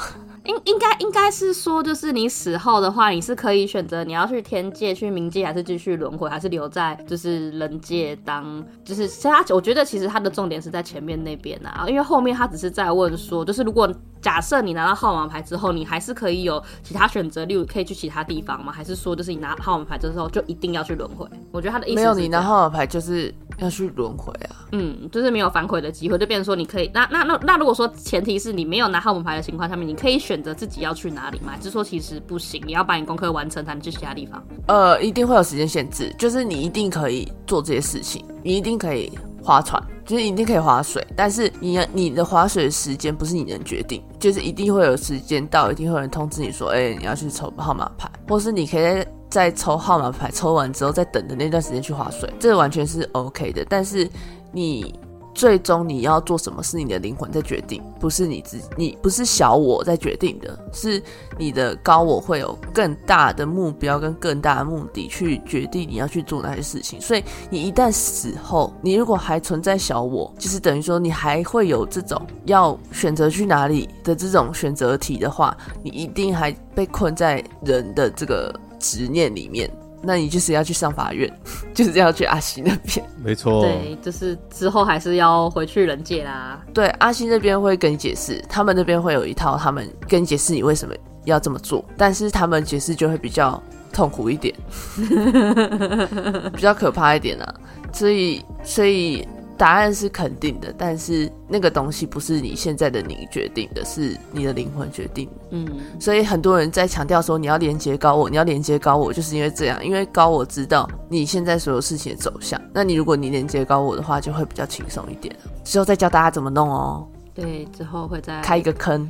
[0.45, 13.91] 应应该应该是说，就是你死后的话，你是可以选择你要去天界、去冥界，还是继续轮回，还是留在就是人界当，就是其实他我觉得其实他的重点是在前面那边啊，因为后面他只是在问说，就是如果
[14.25, 18.71] 假设你拿到号码牌之后，你还是可以有其他选择，例如可以去其他地方吗？
[18.71, 21.27] 还是说就是你拿号码牌之后就一定要去轮回？
[21.51, 30.45] 我觉得他的意思没有，你拿号码牌就是要去轮回啊，嗯，就是没有反悔的机会，就变成说你可以那那那那如果说前提是你没有拿号码牌的情况下面，你可以选。
[30.45, 31.53] 择自己要去哪里吗？
[31.53, 32.61] 还是说其实不行？
[32.67, 34.43] 你要把你功课完成才能去其他地方？
[34.67, 39.11] 呃，一定会有时间限制，就是你一定可以做这些事情，你一定可以
[39.45, 54.09] 划船，就是一定可以划水，但是你你的划水时间不是你能决定，就是一定会有时间到，一定会有人通知你说，哎，你要去抽号码牌，或是你可以在抽号码牌抽完之后再等的那段时间去划水，这完全是 OK 的，但是
[54.51, 54.93] 你。
[55.35, 61.03] 最终你要做什么是你的灵魂在决定，不是你自你不是小我在决定的，是
[61.37, 66.99] 你的高我会有更大的目标跟更大的目的去决定你要去做哪些事情。
[67.01, 79.69] 所以你一旦死后，你如果还存在小我，就是等于说你还会有这种要选择去哪里的这种选择题的话，你一定还被困在人的这个执念里面。
[80.05, 81.31] 那你就是要去上法院，
[81.73, 83.05] 就是要去阿西那边。
[83.23, 86.61] 没错，对，就是之后还是要回去人界啦。
[86.73, 90.93] 对，阿西那边会跟你解释，他们那边会有一套，他们跟你解释你为什么
[91.25, 94.53] 要这么做，但是他们解释就会比较痛苦一点，
[96.53, 97.55] 比较可怕一点啊。
[97.91, 99.27] 所以，所以。
[99.57, 105.29] 答案是肯定的，但是那个东西不是你现在的你决定的，是你的灵魂决定。
[105.51, 105.67] 嗯，
[105.99, 112.59] 所以很多人在强调说你要连接高我，你要连接高我，就是因为这样，因为高我知道你现在所有事情的走向。
[112.73, 115.35] 那你如果你连接高我的话，就会比较轻松一点。
[115.63, 117.07] 之后再教大家怎么弄哦。
[117.33, 119.09] 对，之后会再开一个坑，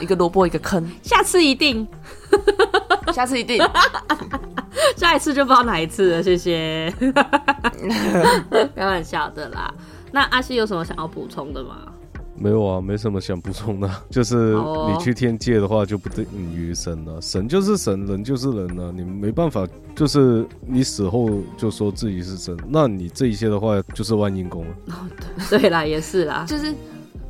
[0.00, 1.86] 一个萝卜一个坑， 下次一定，
[3.12, 3.62] 下次一定，
[4.96, 6.22] 下一次就不知道哪一次了。
[6.22, 6.92] 谢谢，
[8.74, 9.72] 开玩笑的啦。
[10.12, 11.76] 那阿西有什么想要补充的吗？
[12.36, 13.88] 没有啊，没什么想补充的。
[14.10, 14.54] 就是
[14.88, 17.20] 你去天界的话，就不等于神了。
[17.20, 18.90] 神就是神，人就是人了。
[18.90, 24.74] 你没办法，就是你死后就说自己是神，那你这一些的话就是万应公了。
[25.48, 26.74] 对啦，也是啦，就是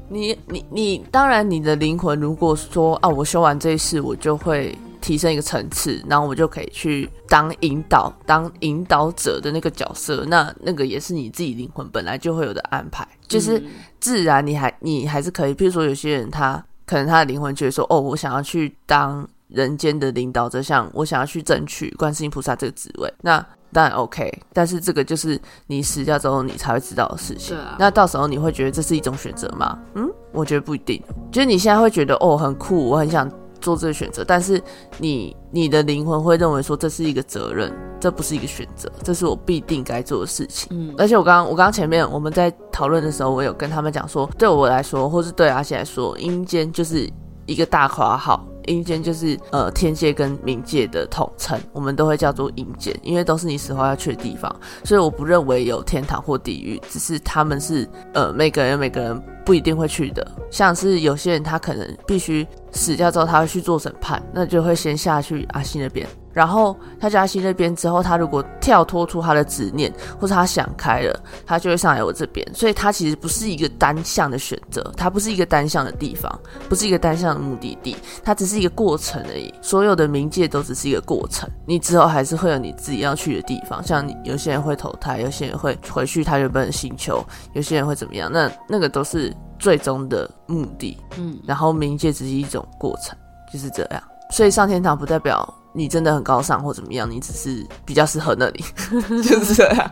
[0.09, 4.77] 你你你，当然你的灵魂如果说啊，我修完这一世，我就会。
[5.05, 10.25] 提升一个层次，然后我就可以去当引导、当引导者的那个角色。
[10.29, 13.63] 那那个也是你自己灵魂本来就会有的安排，就是
[14.01, 15.53] 自然你还你还是可以。
[15.53, 24.33] 比如说有些人他可能他的灵魂觉得说，哦，我想要去当人间的领导者，像我想要去争取观世音菩萨这个职位，那当然 OK。
[24.55, 27.55] 但是这个就是你死掉之后你才会知道的事情。
[27.79, 29.79] 那到时候你会觉得这是一种选择吗？
[29.97, 31.03] 嗯，我觉得不一定。
[31.31, 33.31] 就是你现在会觉得哦很酷，我很想。
[33.61, 34.63] 做这个选择，但是
[34.99, 40.69] 你你的灵魂会认为说这是一个责任，这不是一个选择，这是我必定该做的事情。
[40.71, 47.09] 嗯，而且我刚刚我刚刚前面我们在讨论的时候，我有跟他们讲说，对我来说，或是对阿西来说，阴间就是
[47.47, 48.45] 一个大括号。
[48.67, 66.07] 阴间就是呃天界跟冥界的统称，我们都会叫做阴间，因为都是你死后要去的地方，所以我不认为有天堂或地狱，只是他们是呃每个人每个人不一定会去的，像是有些人他可能必须死掉之后他会去做审判，那就会先下去阿西那边。
[66.33, 72.45] 然后他加西那边之后，他如果跳脱出他的执念，或者他想开了，他就会上来我这边。
[72.53, 79.55] 所以，他其实不是一个单向的选择，它不是一个单向的地方，不是一个单向的目的地，它只是一个过程而已。
[79.63, 83.81] 所有的冥界都只是一个过程，你之后还是会有你自己要去的地方。
[83.85, 88.29] 像有些人会投胎，有些人会回去他原本的星球，有些人会怎么样？
[88.33, 90.97] 那那个都是最终的目的。
[91.17, 93.17] 嗯，然后冥界只是一种过程，
[93.53, 94.03] 就是这样。
[94.31, 98.65] 所以上天堂不代表你真的很高尚或怎么样，你只是比较适合那里，
[99.23, 99.91] 就是这样。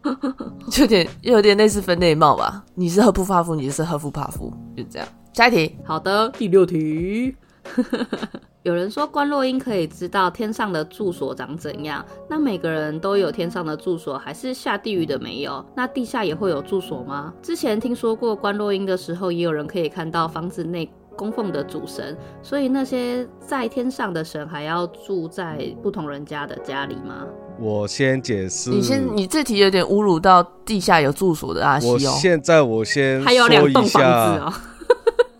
[0.78, 2.62] 有点有点类似分内貌吧？
[2.74, 5.08] 你是赫夫帕夫，你是赫夫帕夫，就这样。
[5.32, 7.34] 下一题，好的，第六题。
[8.64, 15.62] 有人说关洛英可以知道天上的住所长怎样，那每个人都有天上的住所，还是下地狱的没有？
[15.76, 17.30] 那地下也会有住所吗？
[17.42, 27.26] 之前听说过关洛英的时候，也有人可以看到房子内供奉的主神，所以那些在天上的神还要住在不同人家的家里吗？
[27.60, 31.92] 我先解释，你先，你这题有点侮辱到地下有住所的阿西哦。
[31.92, 34.50] 我现在我先还有两栋房子哦。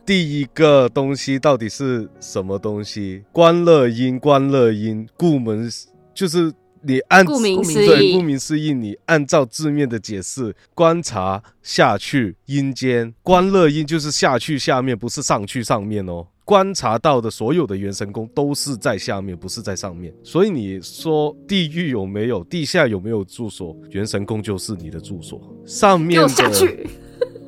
[0.06, 3.22] 第一个东西到底是什么东西？
[3.32, 5.70] 观乐音，观乐音，顾门
[6.12, 6.52] 就是
[6.82, 16.26] 你按顾名思义，顾名思义，你按照字面的解释，观察下去阴间，观乐音就是下去下面，不是上去上面哦。
[16.44, 20.12] 观察到的所有的元神宫都是在下面，不是在上面。
[20.22, 22.44] 所以你说地狱有没有？
[22.44, 23.74] 地下有没有住所？
[23.88, 26.86] 元神宫就是你的住所，上面的下去。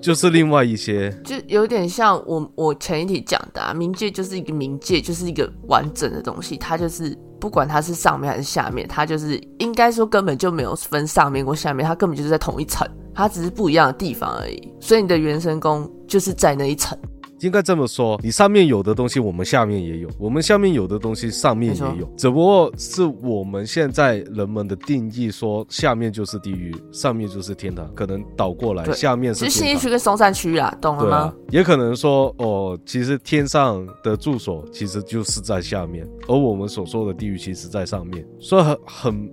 [0.06, 14.72] 就是另外一些，就有点像我我前一题讲的啊，冥界就是一个冥界，就是一个完整的东西，它就是不管它是上面还是下面，它就是应该说根本就没有分上面或下面，它根本就是在同一层，它只是不一样的地方而已。
[14.78, 16.96] 所以你的元神宫就是在那一层。
[17.40, 22.10] 应该这么说，你上面有的东西，我们下面也有；我们下面有的东西，上面也有。
[22.16, 29.44] 只不过是我们现在人们的定义，说下面就是地狱，上面就是天堂，可能倒过来，下面是。
[29.44, 31.34] 其实新一区跟松山区啊，懂了吗？
[31.50, 39.30] 也可能说，哦，其实天上的住所其实就是在下面，而我们所说的地狱其实在上面，所以很很，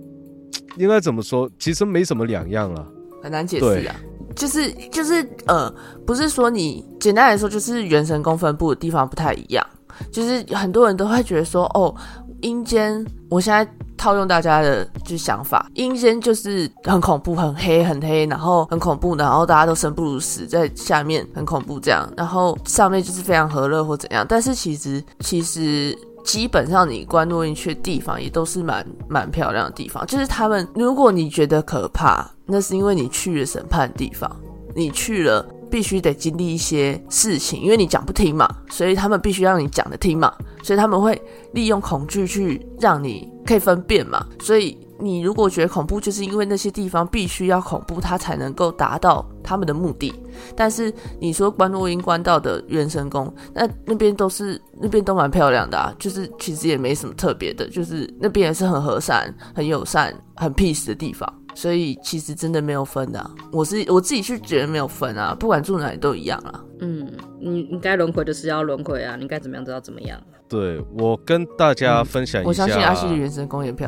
[0.76, 1.50] 应该怎么说？
[1.58, 2.86] 其实没什么两样了，
[3.22, 3.96] 很难解释啊。
[4.34, 5.72] 就是就是呃，
[6.06, 9.64] 不是说你简单来说，就是元神宫分布的地方不太一样。
[10.10, 11.94] 就是很多人都会觉得说，哦，
[12.40, 13.64] 阴间，我现在
[13.96, 24.26] 套用大家的就想法，阴间就是很恐怖、很黑、很黑，然后很恐怖，然后大家都生不如死，在下面很恐怖这样，然后上面就是非常和乐或怎样。
[24.28, 25.96] 但是其实其实。
[26.24, 34.28] 基本上你关录音去的地方也都是蛮蛮漂亮的地方，就是他们如果你觉得可怕，那是因为你去了审判地方，
[34.74, 41.20] 你去了必须得经历一些事情，因为你讲不听嘛，所以他们必须让你讲的听嘛，所以他们会
[41.52, 44.76] 利用恐惧去让你可以分辨嘛，所以。
[45.04, 50.12] 你如果觉得恐怖，就是因为那些地方必须要恐怖，它才能够达到他们的目的。
[50.56, 61.32] 但是你说关洛音关到的元神宫，那那边都是那边都蛮漂亮的啊，就是其实也没什么特别的，就是那边也是很和善、很友善、很 peace 的地方。
[61.56, 66.60] 所以其实真的没有分的，我是我自己是觉得没有分啊，不管住哪里都一样啊。
[66.80, 67.08] 嗯，
[67.40, 70.20] 你你该轮回就是要轮回啊，你该怎么样就要怎么样。
[70.54, 73.24] 对我跟大家分享一下，我相信阿西的原。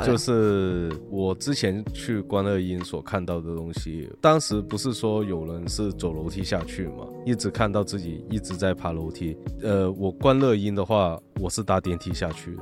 [0.04, 9.36] 就是我之前去关乐音所看到的东西，当时不是说有人是走楼梯下去嘛，一直看到自己一直在爬楼梯。
[9.62, 12.56] 呃，我关乐音的话，我是搭电梯下去，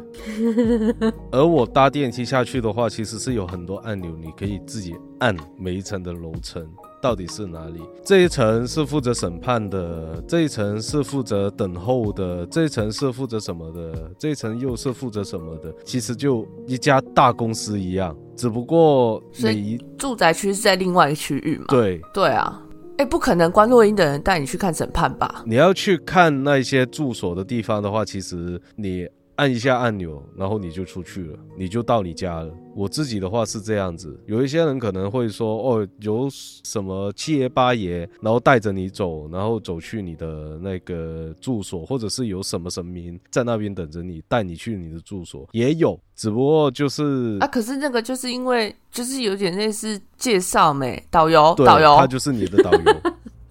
[1.33, 6.63] 而我搭电梯下去的话，其实是有很多按钮，你可以自己按每一层的楼层。
[7.05, 7.83] 到底是哪里？
[8.03, 14.11] 这一层是负责审判的，这一层是负责等候的，这一层是负责什么的？
[14.19, 15.71] 这一层又是负责什么的？
[15.85, 21.67] 其实就一家大公司一样，只不过每一住宅区是在另外一个区域嘛？
[21.69, 22.59] 对对啊，
[22.97, 25.43] 哎，不可能关洛英的人带你去看审判吧？
[25.45, 29.07] 你要去看那些住所的地方的话，其实你。
[29.37, 32.55] 按一下按钮，然后你就出去了，你就到你家了。
[32.75, 45.99] 我自己的话是这样子，有一些人可能会说，哦，有什么七爷八爷，然后带着你走，然后走去你的那个住所，或者是有什么神明在那边等着你，带你去你的住所，也有。
[46.17, 52.81] 只不过就是啊，可是那个就是因为就是有点类似介绍没导游，导游他就是你的导游。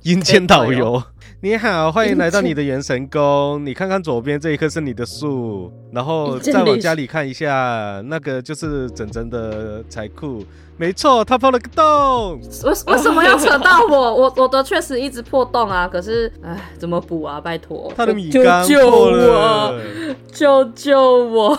[0.04, 1.02] 阴间导游，
[1.44, 3.62] 你好，欢迎来到你的元神宫。
[3.66, 10.46] 你看看左边这一棵是你的树，然后再往家里看一下，那个就是整整的财库。
[10.78, 12.40] 没错，他破了个洞。
[12.64, 14.16] 为为什么要扯到我？
[14.16, 17.42] 我我的确实一直破洞啊，可是唉，怎么补啊？
[17.42, 19.78] 拜托，他的米缸破了，
[20.32, 21.50] 救救我！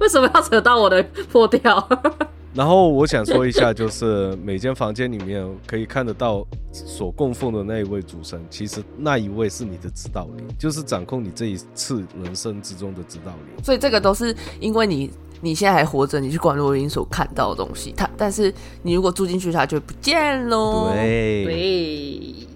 [0.00, 1.88] 为什么要扯到我的破掉？
[2.54, 13.64] 然后我想说一下，就是每间房间里面可以看得到所供奉的那一位主神，其实那一位是你的指导灵，就是掌控你这一次人生之中的指导灵。
[13.64, 20.92] 所以这个都是因为你你现在还活着，你去观落音所看到的东西，它但是你如果住进去，它就不见喽。
[20.92, 21.44] 对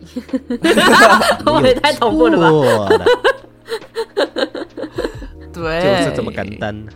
[0.49, 0.73] 对。
[1.45, 2.49] 我也太恐怖了吧？
[5.53, 6.87] 对，就是这么简单。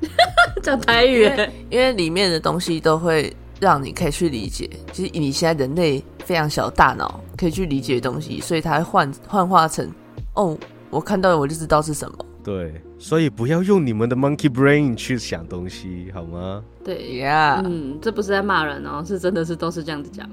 [0.62, 1.30] 讲台语，
[1.70, 9.90] 因为里面的东西都会让你可以去理解，就是你现在人类非常小的大脑可以去理解的东西，所以它会幻幻化成
[10.34, 10.56] 哦，
[10.90, 12.18] 我看到我就知道是什么。
[12.44, 16.62] 对，所以不要用你们的 monkey brain 去想东西，好吗？
[16.84, 20.26] 对呀，嗯，这不是在骂人哦，是真的是都是这样子讲，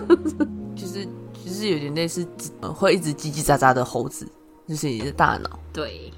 [0.76, 1.04] 就是
[1.44, 2.26] 就是有点类似
[2.60, 4.26] 会一直叽叽喳喳的猴子，
[4.68, 5.58] 就是你的大脑。
[5.72, 6.12] 对。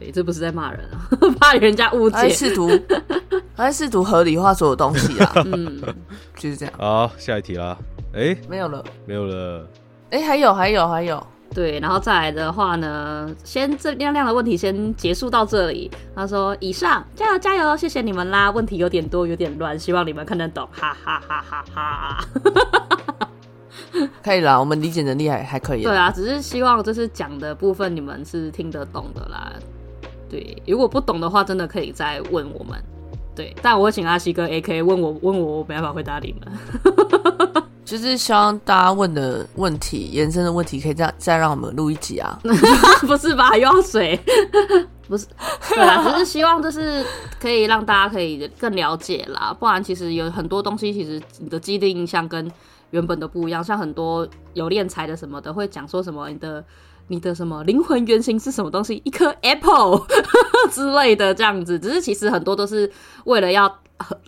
[0.00, 1.04] 对，这不是在骂人啊，
[1.38, 2.30] 怕人家误解。
[2.30, 2.70] 试图，
[3.54, 5.30] 还试图合理化所有东西啊。
[5.44, 5.78] 嗯，
[6.36, 6.74] 就是这样。
[6.78, 7.76] 好，下一题啦。
[8.14, 9.68] 哎，没有了，没有了。
[10.10, 11.22] 哎，还有，还有，还有。
[11.52, 15.90] 对，然后再来的话呢，先这亮亮的问题先结束到这里。
[16.14, 18.50] 他说：“以上，加油加油，谢谢你们啦。
[18.50, 22.24] 问题有点多，有点乱，希望你们看得懂。”哈哈哈哈哈。
[24.22, 25.82] 可以啦，我们理解能力还还可以。
[25.82, 29.52] 对啊，只是希望就是讲的部分你们是听得懂的啦。
[30.30, 32.80] 对，如果不懂的话，真的可以再问我们。
[33.34, 37.64] 对，但我会请阿西哥 A K 问我，问我，我没办法回答你们。
[37.84, 42.38] 就是希望大家问的问题、延伸的问题，可以再再让我们录一集啊？
[43.06, 43.56] 不是吧？
[43.56, 44.16] 又要水？
[45.08, 45.26] 不是，
[45.70, 47.04] 对啊，只是希望就是
[47.40, 49.52] 可以让大家可以更了解啦。
[49.58, 52.48] 不然其实有很多东西，其实你的既定印象跟
[52.90, 53.64] 原本的不一样。
[53.64, 56.64] 像很多有练财的什么的，会讲说什么你的。
[57.10, 59.02] 你的什么灵魂原型是什么东西？
[59.04, 60.06] 一颗 apple
[60.70, 62.90] 之类的这样子，只是其实很多都是
[63.24, 63.80] 为了要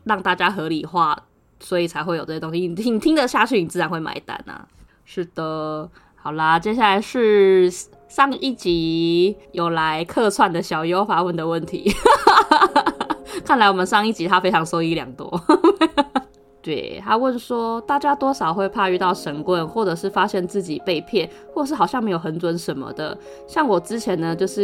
[0.03, 1.17] 让大家合理化，
[1.61, 2.67] 所以才会有这些东西。
[2.67, 4.67] 你听听得下去，你自然会买单啊。
[5.05, 7.71] 是的，好啦，接下来是
[8.09, 11.89] 上一集有来客串的小优发问的问题。
[13.47, 15.41] 看来我们上一集他非常受益良多。
[16.63, 23.19] 对他问说，大家多少会怕遇到神棍，或者是发现自己被骗，或是好像没有很准什么的。
[23.49, 24.63] 像我之前呢，就是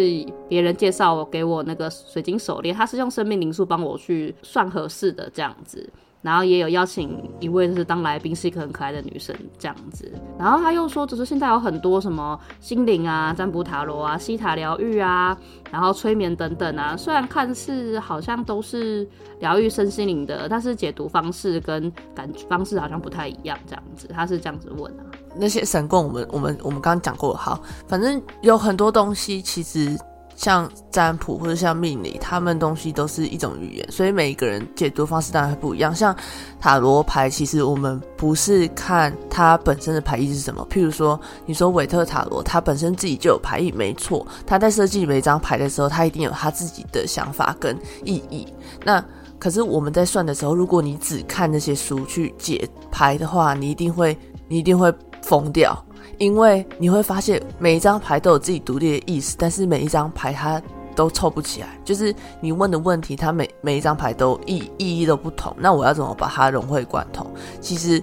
[0.49, 5.91] 别人介绍给我那个水晶手链，他是用生命灵数帮我去算合适的这样子。
[6.21, 10.11] 然后也有邀请一位就是当来宾，是一个很可爱的女生这样子。
[10.39, 15.37] 然后他又说，只是现在有很多什么心灵啊、占卜塔罗啊、西塔疗愈啊，
[15.71, 16.97] 然后催眠等等啊。
[16.97, 19.09] 虽然看似好像都是
[19.41, 23.59] 疗愈身心灵的，但是解读方式跟感觉方式好像不太一样。
[23.67, 25.05] 这样子，他是这样子问啊。
[25.37, 29.97] 那些神棍，我们我们我们刚刚讲过，好，反正有很多东西其实。
[30.39, 35.93] 像占卜或者像命理，他们东西都是一种语言，所以每一个人解读方式当然会不一样。
[35.93, 36.17] 像
[36.61, 40.65] 塔罗牌，其实我们不是看它本身的牌意是什么。
[40.71, 44.25] 譬如说，你说韦特塔罗，它本身自己就有牌意，没错。
[44.47, 48.47] 他在设计每一张牌的时候，他一定有他自己的想法跟意义。
[48.85, 49.05] 那
[49.41, 54.17] 可是我们在算的时候，如果你只看那些书去解牌的话，你一定会，
[54.47, 55.77] 你一定会疯掉。
[56.17, 60.61] 因为你会发现每一张牌都有自己独立的意思，但是每一张牌它
[60.97, 61.79] 都凑不起来。
[61.85, 65.55] 就是你问的问题，它每每一张牌都意意义都不同。
[65.59, 67.25] 那我要怎么把它融会贯通？
[67.61, 68.03] 其实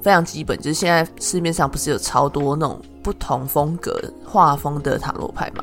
[0.00, 5.62] 非常基本，就是现在市面上不是有超多那种不同风格画风的塔罗牌吗？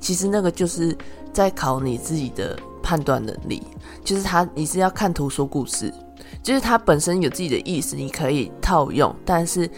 [0.00, 0.96] 其实那个就是
[1.32, 3.62] 在考你自己的判断能力。
[4.02, 5.92] 就是它你是要看图说故事，
[6.42, 9.70] 就是它本身有自己的意思，你可以套用，但是。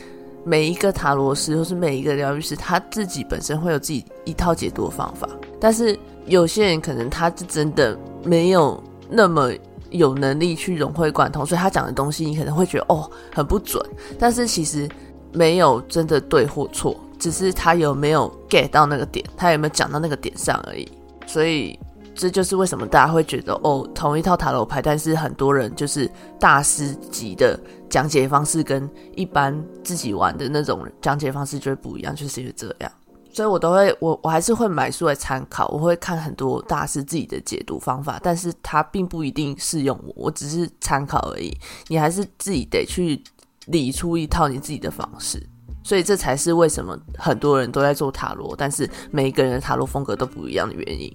[0.45, 5.29] 每一个塔罗师或是每一个疗愈师，他自己本身会有自己一套解读的方法，
[5.59, 9.51] 但是有些人可能他就真的没有那么
[9.91, 13.83] 有能力去融会贯通，所以他讲的东西你可能会觉得哦很不准，
[14.19, 14.89] 但是其实
[15.33, 20.87] 没有真的对或错，只是他有没有 get 到那个点，他有没有讲到那个点上而已，
[21.27, 21.79] 所以。
[22.15, 26.09] 这就是为什么大家会觉得哦，同一套塔罗牌，但是很多人就是
[26.39, 27.59] 大师级的
[27.91, 32.93] 讲解方式跟一般自己玩的那种讲解方式就会不一样，就是因为这样，
[33.33, 41.53] 所以我都会我我还是会买书来参考，我会看很多大师自己的解读方法，但是它并不一定适用我，我只是参考而已，
[41.89, 43.21] 你还是自己得去
[43.67, 45.45] 理出一套你自己的方式，
[45.83, 51.12] 所以这才是为什么很多人都在做塔罗，但是每一个人的塔罗风格都不一样的原因。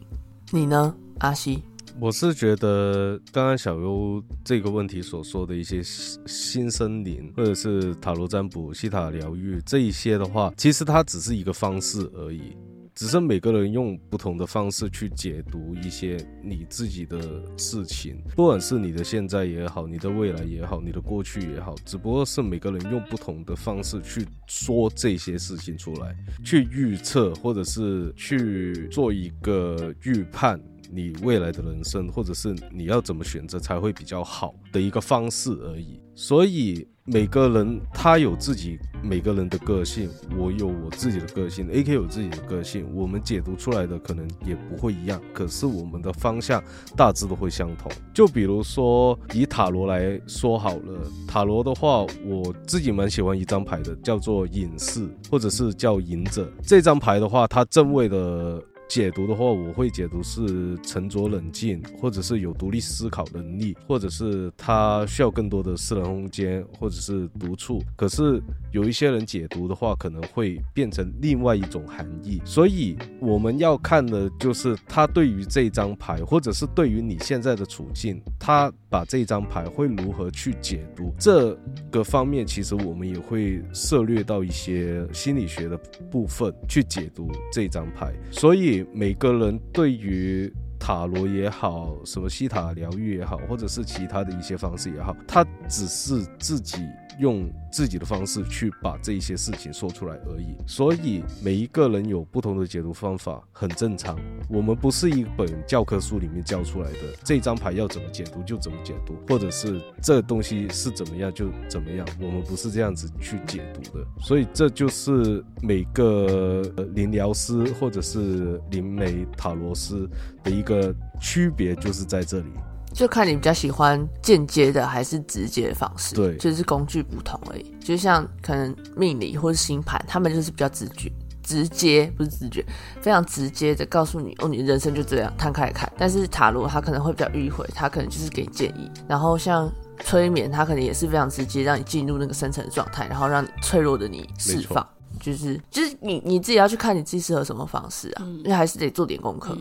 [0.51, 1.61] 你呢，阿西？
[1.99, 12.55] 我是觉得刚刚小优这个问题所说的一些新森林，或者是塔罗占卜、西塔疗愈这一些的话，其实它只是一个方式而已。
[12.99, 17.17] 只是每个人用不同的方式去解读一些你自己的
[17.55, 30.59] 事情，不管是你的现在也好，你的未来也好，你的过去也好，只不过是每个人用不同的方式去说这些事情出来，去预测或者是去做一个预判。
[30.91, 35.99] 你未来的人生，或者是你要怎么选择才会比较好的一个方式而已。
[36.15, 46.61] 所以每个人他有自己每个人的个性，我有我自己的个性，AK 有自己的个性，我们解读出来的可能也不会一样，可是我们的方向
[46.97, 47.89] 大致都会相同。
[48.13, 56.51] 就比如说以塔罗来说好了，塔罗的话，我自己蛮喜欢一张牌的，叫做隐士，或者是叫隐者。
[56.63, 58.61] 这张牌的话，它正位的。
[58.89, 67.79] 解读的话，我会解读是沉着冷静，或者是有独立思考能力，或者是他需要更多的私人空间，或者是独处。
[67.95, 72.41] 可是有一些人解读的话，可能会变成另外一种含义。
[72.43, 81.55] 所以我们要看的就是他对于这张牌，或者是对于你现在的处境，他把这张牌会如何去解读这
[81.91, 85.77] 个方面，其实我们也会涉略到一些心理学的
[86.09, 88.11] 部分去解读这张牌。
[88.31, 88.78] 所以。
[88.93, 96.85] 每个人对于塔罗也好，什么西塔疗愈也好，或者是其他的一些方式也好，他只是自己。
[97.19, 104.17] 用自己的方式去把这些事情说出来而已，所以每一个人有不同的解读方法，很正常。
[104.49, 114.05] 我们不是一本教科书里面教出来的，这张牌要怎么解读就怎么解读，或者是这东西是怎么样就怎么样，我们不是这样子去解读的。
[114.19, 116.61] 所以这就是每个
[116.95, 120.09] 灵疗师或者是灵媒塔罗斯
[120.43, 122.49] 的一个区别，就是在这里。
[122.93, 127.73] 就看你比较喜欢间接的还是直接的方式，对，就是工具不同而已。
[127.79, 131.11] 就像可能命理或者星盘，他们就是比较直觉、
[131.43, 132.65] 直接，不是直觉，
[133.01, 135.91] 非常直接的告诉你，哦，你人生就这样，摊开来看。
[135.97, 138.89] 但是塔罗它可能会比较迂回，它可能就是给你建议。
[139.07, 139.71] 然后像
[140.03, 144.87] 催眠，它可能也是非常直接，让你进入那个深层状态，然后让脆弱的你释放。
[145.19, 149.57] 就是就是你你自己要去看你自己适合什么方式啊，因为还是得做点功课。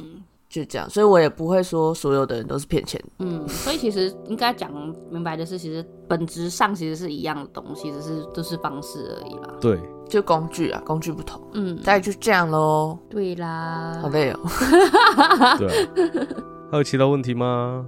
[0.48, 3.02] 就这样，所以我也不会说所有的人都是骗钱。
[3.18, 4.70] 嗯，所以其实应该讲
[5.10, 9.54] 明白的是，其实本质上其实是一样的东西，只是都是方式而已啦。
[9.60, 9.78] 对，
[10.08, 11.40] 就工具啊，工具不同。
[11.52, 12.98] 嗯，大概就这样喽。
[13.10, 14.40] 对啦，好累哦。
[15.58, 15.68] 对，
[16.70, 17.84] 还有其他问题吗？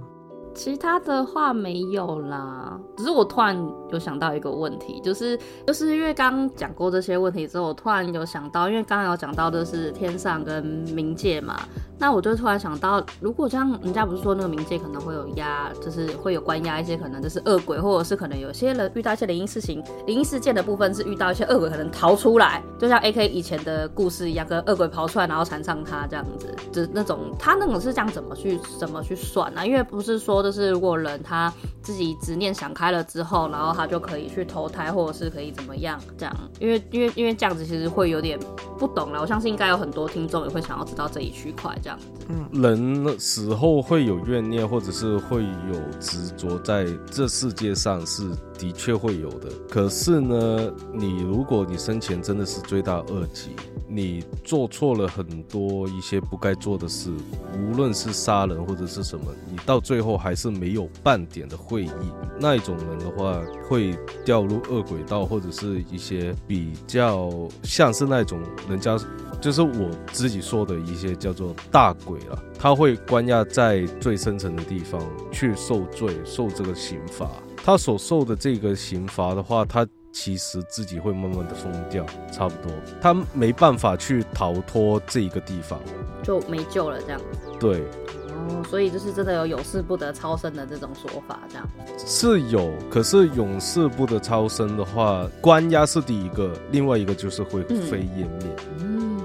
[0.53, 3.57] 其他的话没有啦，只是我突然
[3.91, 11.59] 有想到一个问题，就是就是因为刚讲过这些问题之后，我突然有想到，因为刚刚有讲到的是天上跟冥界嘛。
[11.97, 29.65] 那我就突然想到，如果像人家不是说那个冥界可能会有压，就是会有关押一些可能就是恶鬼，或者是可能有些人遇到一些灵异事情、灵异事件的部分是遇到一些恶鬼可能逃出来，就像 A K 以前的故事一样，跟恶鬼跑出来然后缠上他这样子，就那种他那种是这样怎么去怎么去算呢？
[29.65, 36.35] 因为不是说就是如果人他自己执念想开了之后，然后他就可以去投胎，或者是可以怎么样这样？
[36.59, 38.39] 因为因为因为这样子其实会有点
[38.77, 39.21] 不懂了。
[39.21, 41.97] 我相信应该有很多听众也会想要知道这一区块这样。
[42.29, 49.49] 嗯，人死后会有怨念，或者是会有执着，在这世界上是的确会有的。
[49.69, 53.49] 可是呢，你如果你生前真的是罪大恶极，
[53.87, 57.11] 你做错了很多一些不该做的事，
[57.57, 61.91] 无论是杀人或者是什么，你到最后还是没有半点的会意。
[62.39, 67.31] 那一种人的话，会掉入恶鬼道，或者是一些比较
[67.63, 68.97] 像是那种人家。
[69.39, 75.01] 就是我自己说的一些叫做大鬼了，他会关押在最深层的地方
[75.31, 77.27] 去受罪，受这个刑罚。
[77.63, 82.71] 他所受的这个刑罚的话，他其实自己会慢慢的疯掉，差不多，
[83.01, 85.79] 他没办法去逃脱这一个地方，
[86.21, 87.19] 就没救了这样。
[87.59, 87.83] 对，
[88.31, 91.67] 哦，所以就是真的有永世不得超生的这种说法，这样
[91.97, 92.71] 是有。
[92.89, 98.55] 可是永世不得超生的话，关押是第一个，另外一个就是会飞烟灭。
[98.79, 99.21] 嗯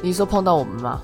[0.00, 1.00] 你说碰到我们吗？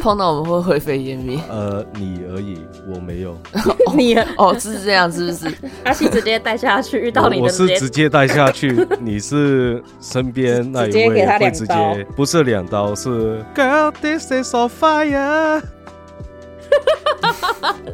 [0.00, 1.38] 破， 碰到我们会灰飞烟灭。
[1.50, 2.58] 呃，你而已，
[2.92, 3.36] 我没有。
[3.96, 5.52] 你哦，是这样，是不是？
[5.84, 8.86] 阿信直接带下去，遇到你的我是直接带下去。
[9.00, 15.62] 你是身边那一位会直接，不是两刀，是 Girl this is on fire。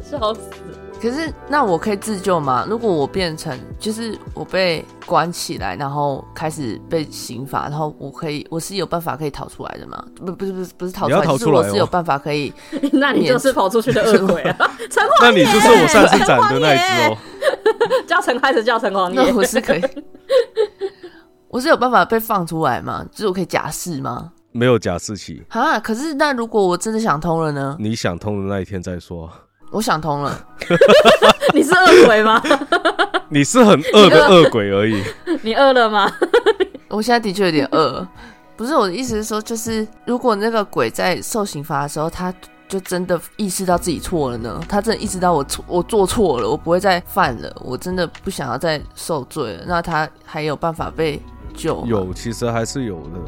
[0.03, 0.39] 笑死。
[1.05, 2.65] 可是，那我可以自救吗？
[2.67, 10.03] 如果我变成，就是我被关起来，然后开始被刑罚，然后我可以，我是有办法可以逃出来的吗？
[10.15, 12.51] 不，不是，不是，不是逃出来，是我是有办法可以。
[12.91, 14.71] 那你就是跑出去的恶鬼啊！
[14.89, 17.17] 陈那你就是我上次斩的那一只哦。
[18.07, 19.81] 叫陈开始叫陈黄那我是可以，
[21.49, 23.05] 我是有办法被放出来吗？
[23.11, 24.31] 就是我可以假释吗？
[24.51, 25.79] 没有假释期啊。
[25.79, 27.77] 可是，那如果我真的想通了呢？
[27.79, 29.29] 你想通的那一天再说。
[29.75, 30.39] 我想通了，
[31.53, 32.41] 你是恶鬼吗？
[33.27, 35.03] 你是很恶的恶鬼而已。
[35.41, 36.09] 你饿了吗？
[36.87, 38.07] 我现在的确有点饿。
[38.55, 42.33] 不是我的意思是说，就是如果那个鬼在受刑罚的时候，他
[42.69, 44.61] 就真的意识到自己错了呢？
[44.69, 49.65] 他真的意识到我错，我做错了，我不会再犯了，我真的不想要再受罪了。
[49.67, 51.21] 那他还有办法被
[51.53, 51.83] 救？
[51.85, 53.19] 有，其实还是有的。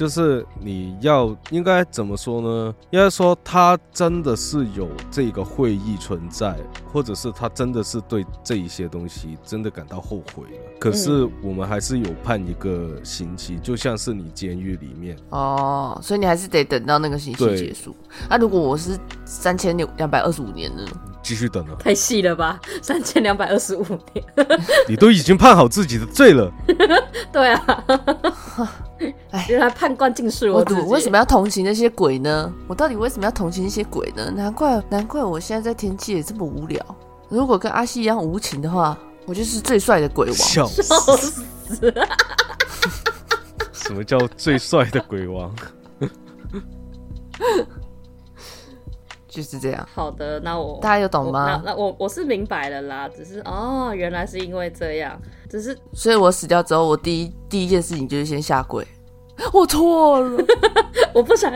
[0.00, 2.74] 就是你要应该怎么说呢？
[2.88, 6.56] 应该说他真的是有这个会议存在，
[6.90, 10.58] 或者是他真的是对这一些东西真的感到后悔了。
[10.78, 17.94] 可是我们还是有判一个刑期，就像是你监狱里面哦，所以你还是得等到那个刑期结束。
[18.30, 20.82] 那如果我是三千六两百二十五年呢？
[21.22, 21.76] 继续等了！
[21.76, 24.24] 太细了吧，三千两百二十五年，
[24.88, 26.50] 你都已经判好自己的罪了。
[27.32, 27.84] 对啊，
[29.30, 30.64] 哎，原来判官竟是我。
[30.68, 32.52] 我为什么要同情那些鬼呢？
[32.66, 34.30] 我到底为什么要同情那些鬼呢？
[34.34, 36.84] 难怪，难怪我现在在天界也这么无聊。
[37.28, 40.34] 如果跟阿西一样无情的话，我就是最帅的鬼王。
[40.34, 41.44] 笑死！
[43.72, 45.54] 什么叫最帅的鬼王？
[49.30, 49.88] 就是这样。
[49.94, 51.62] 好的，那我大家有懂吗？
[51.64, 55.18] 那我我是明白了啦，只是哦，原来是因为这样，
[55.48, 58.86] 只是所以我死掉之后，我第一第一件事情就是先下跪，
[59.54, 60.44] 我错了，
[61.14, 61.50] 我不想。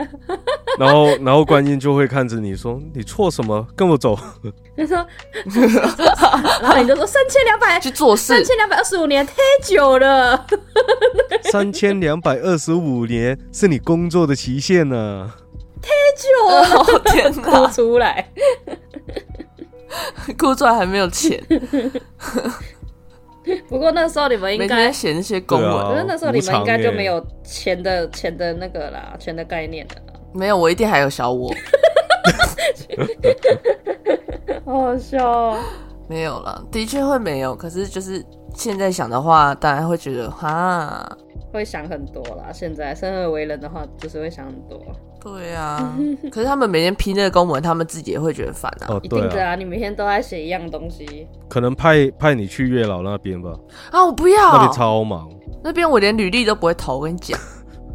[0.79, 3.65] 然后然后观音就会看着你说：“你错什么？
[3.77, 4.19] 跟我走。
[4.77, 4.97] ”你说，
[6.61, 10.47] 然后你就说：“三千两百去做事，三千两百二十五年太久了。”
[11.53, 15.31] 三千两百二十五年是你工作的期限呢。
[15.31, 15.44] 太
[16.17, 18.29] 久了，天哭出来，
[20.39, 21.43] 哭出来还没有钱。
[23.69, 29.95] 不过那时候你们应该写那些公文，可是那时候你们应该就没有钱的钱的那个啦，钱的概念了。
[30.33, 31.53] 没有，我一定还有小我。
[34.65, 35.57] 好好笑。
[36.09, 37.55] 没有了，的确会没有。
[37.55, 38.25] 可是就是
[38.55, 41.07] 现在想的话，当然会觉得哈，
[41.53, 42.51] 会想很多啦。
[42.53, 44.81] 现在生而为人的话，就是会想很多。
[45.25, 45.97] 对啊，
[46.31, 48.87] 可是他们每天批那个公文，他们自己也会觉得烦啊。
[48.91, 51.27] 哦，一定的啊，你每天都在写一样东西。
[51.49, 53.51] 可能派派你去月老那边吧。
[53.91, 55.29] 啊，我不要，那边超忙。
[55.63, 57.41] 那边我连履历都不会投，我跟你讲。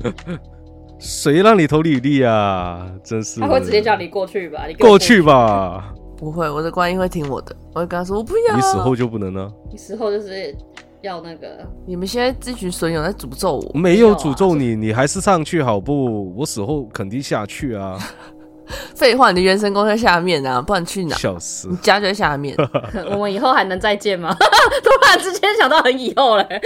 [0.97, 2.91] 谁让你投履历啊？
[3.03, 3.39] 真是。
[3.39, 4.65] 他会直接叫你过去吧？
[4.67, 5.93] 你过去吧。
[6.17, 7.55] 不会，我的观音会听我的。
[7.73, 8.55] 我会跟他说，我不要。
[8.55, 9.49] 你死后就不能呢？
[9.71, 10.53] 你死后就是。
[11.02, 11.66] 要那个？
[11.86, 13.78] 你们现在这群损友在诅咒我？
[13.78, 16.36] 没有诅咒你，你还是上去好不？
[16.36, 17.97] 我死后肯定下去啊！
[18.95, 21.16] 废话，你的原神宫在下面啊，不然去哪？
[21.16, 21.68] 笑死！
[21.70, 22.56] 你家就在下面。
[23.12, 24.36] 我们以后还能再见吗？
[24.84, 26.62] 突然之间想到很以后嘞，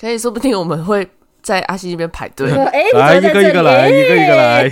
[0.00, 1.06] 可以说不定我们会
[1.42, 2.50] 在阿西那边排队。
[2.50, 4.68] 来一个一个来，一个一个来。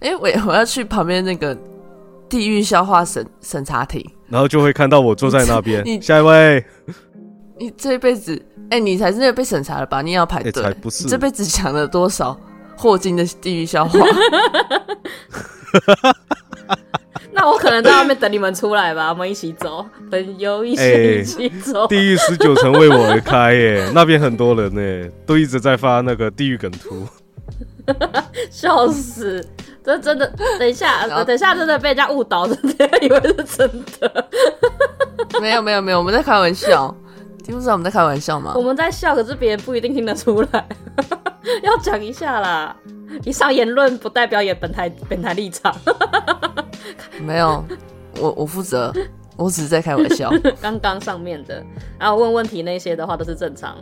[0.00, 1.56] 哎，我我要去旁边那个。
[2.28, 5.84] 地狱消化审审查庭，然后就会看到我坐在那边。
[6.02, 6.64] 下一位，
[7.58, 10.02] 你这一辈子，哎，你才是那个被审查了吧？
[10.02, 11.08] 你要排队，才不是。
[11.08, 12.38] 这辈子抢了多少
[12.76, 13.98] 霍金的地狱笑话？
[17.32, 21.86] 那我可能在外面等你们出来吧，我们一起走，朋友一起一起走。
[21.86, 27.06] 地狱十九层为我而开，耶， 那边很多人呢，都一直在发那个地狱梗图。
[28.50, 29.46] 笑死！
[29.86, 30.28] 这真的，
[30.58, 34.26] 等一下，等一下，真的被人家误导， 真的以为是真的。
[35.40, 36.92] 没有，没有，没有，我们在开玩笑。
[37.44, 38.52] 听不出来我们在开玩笑吗？
[38.56, 40.68] 我们在笑，可是别人不一定听得出来。
[41.62, 42.74] 要讲一下啦，
[43.24, 45.72] 以上言论不代表也本台本台立场。
[47.20, 47.64] 没有，
[48.18, 48.92] 我我负责，
[49.36, 50.32] 我只是在开玩笑。
[50.60, 51.64] 刚刚上面的，
[52.00, 53.76] 然后问问题那些的话都是正常，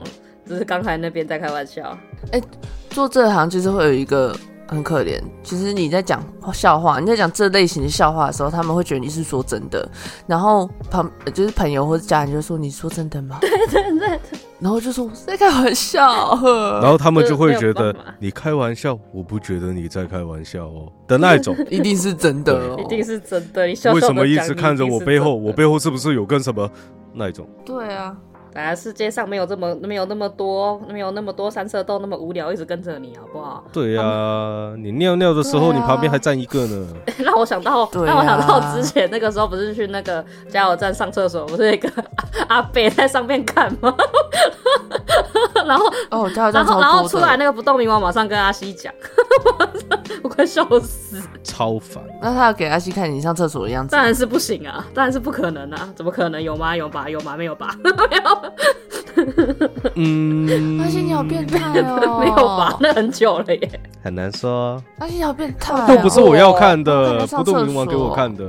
[0.46, 1.98] 只是刚才那边在开玩笑。
[2.32, 2.42] 哎。
[2.90, 4.32] 做这行就是会有一个
[4.66, 5.20] 很可怜。
[5.42, 9.88] 其实你在讲笑话，你在讲这类型的笑话的时候，他们会觉得你是说真的。
[10.26, 14.20] 然后旁就是朋友或者家人就说：“你说真的吗？”对对对。
[14.60, 16.06] 然后就说：“我在开玩笑。”
[16.80, 23.66] 然后他们就会觉得你开玩笑，我不觉得你在开玩笑哦的那一种，一定是真的，哦一定是真的。
[23.66, 25.34] 你笑为什么一直看着我背后？
[25.36, 26.70] 我背后是不是有跟什么
[27.12, 27.46] 那一种？
[27.64, 28.16] 对啊。
[28.54, 33.64] 啊，世界上没有这么没有那么多没有那么多三色豆那么无聊，一直跟着你，好不好？
[33.72, 36.86] 对呀，你尿尿的时候，你旁边还站一个呢。
[37.18, 41.90] 让我想到，让我想到之前那个时候，不是去那个加油站上厕所，不是一个
[42.48, 43.94] 阿北在上面看吗？
[45.66, 48.92] 然后哦，然后然后出来那个不动明王马上跟阿西讲，
[50.22, 52.02] 我快笑死，超烦。
[52.20, 53.92] 那他要给阿西看你上厕所的样子？
[53.92, 56.76] 当然是不行啊，当然是不可能啊，怎么可能有吗？
[56.76, 57.08] 有吧？
[57.08, 57.36] 有吗？
[57.36, 57.74] 没有吧？
[57.82, 58.52] 没有。
[59.94, 62.18] 嗯，阿西你好变态哦！
[62.20, 62.76] 没有吧？
[62.80, 63.80] 那很久了耶。
[64.02, 64.82] 很难说。
[64.98, 68.44] 阿西好变态，都不是我要看的，不动明王给我看的。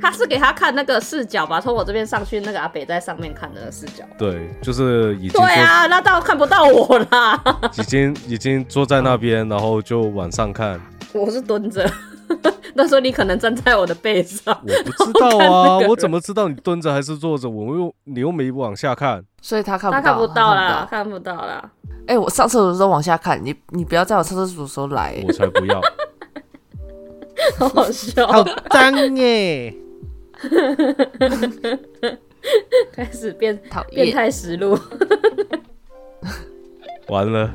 [0.00, 4.04] 他是给他看那个视角吧，从我这边上去，那个阿北在上面看的视角。
[4.18, 5.32] 对，就是已经。
[5.32, 7.42] 对啊，那倒看不到我啦。
[7.78, 10.80] 已经已经坐在那边，然后就往上看。
[11.12, 11.90] 我是蹲着。
[12.74, 17.50] 那时候你可能站在我的背上，我不知道啊，我怎么知道你蹲着还是坐着？
[17.50, 21.68] 我又你又没往下看，所以他看他看不到啦，看不到啦。
[22.06, 25.80] 哎，我上厕所的时候往下看，你你不要在我上厕所的时候来，我才不要，
[27.58, 29.74] 好笑，好脏耶！
[32.92, 34.78] 开始变讨厌变态实录，
[37.08, 37.50] 完了，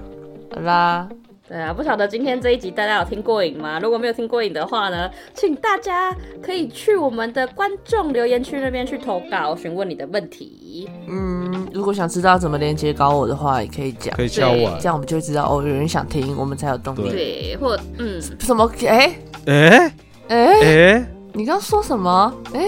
[0.53, 1.09] 好啦。
[1.47, 3.79] 对啊，不晓得今天这一集大家有听过瘾吗？
[3.79, 6.11] 如果没有听过瘾的话呢，请大家
[6.41, 10.89] 可以去我们的观众留言区那边去投稿，询问你的问题。
[11.07, 17.11] 嗯，如果想知道怎么连接搞我的话，也可以讲，可以教我，这样我们就会知道哦，有人想听，我们才有动力。
[17.11, 18.67] 对，或嗯，什么？
[18.87, 19.15] 哎
[19.45, 19.93] 哎
[20.29, 21.05] 哎哎，
[21.35, 22.33] 你刚说什么？
[22.53, 22.63] 哎，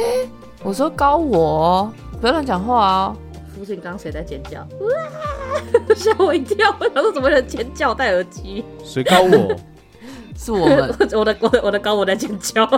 [0.61, 1.89] 我说高我，
[2.19, 3.15] 不要乱讲话哦。
[3.55, 4.59] 附近刚谁在尖叫？
[4.59, 5.95] 哇！
[5.95, 6.75] 吓我一跳！
[6.77, 8.65] 我说怎么有人尖叫戴耳机？
[8.83, 9.55] 谁高我？
[10.37, 10.93] 是我们。
[11.15, 12.67] 我的我的我的高我在尖叫。
[12.67, 12.77] 高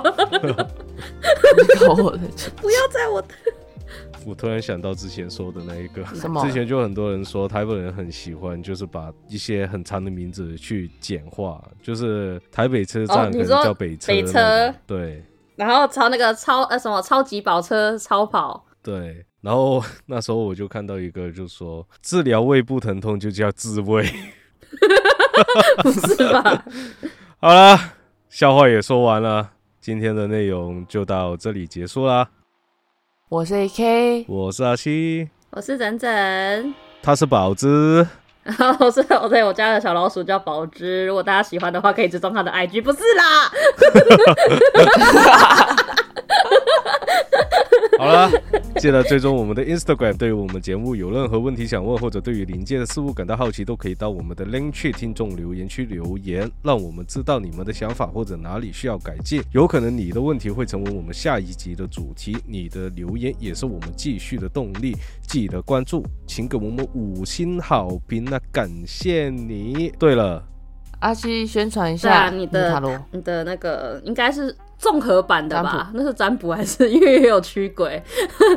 [1.97, 3.23] 我在尖不要在我。
[4.25, 6.45] 我突然想到之前说的那一个，什么？
[6.45, 14.07] 之前就很多人说台北人很喜欢，就是把一些很长的名字去简化，就是台北车站可能叫北车。
[14.07, 14.73] 北车。
[14.85, 15.23] 对。
[15.59, 18.65] 然后超那个超呃什么超级跑车超跑。
[18.81, 19.25] 对。
[19.41, 24.05] 然后那时候我就看到一个，就说治疗胃部疼痛就叫自慰，
[25.81, 26.65] 不是吧？
[27.39, 27.79] 好了，
[28.27, 32.29] 笑话也说完了，今天的内容就到这里结束啦。
[33.29, 38.05] 我是 AK，我是阿七，我是整整，他是宝子，
[38.57, 41.05] 然后是我对我家的小老鼠叫宝芝。
[41.05, 43.51] 如果大家喜欢的话，可以追踪他的 IG，不是啦。
[47.99, 48.31] 好了，
[48.77, 50.15] 记得追踪我们的 Instagram。
[50.15, 59.43] 对于我们节目有任何问题想问，或者对于临界的事物感到好奇，都可以到我们的 Link 区听众留言区留言，让我们知道你们的想法或者哪里需要改进。
[59.51, 64.95] 有可能你的问题会成为我们下一集的主题，你的留言也是我们继续的动力。
[65.27, 69.91] 记得关注，请给我们五星好评，那感谢你。
[69.99, 70.41] 对了，
[71.01, 74.55] 阿七宣传一下你的你的那个应该是。
[74.79, 78.01] 综合版的吧，那是占卜还是因为也有驱鬼？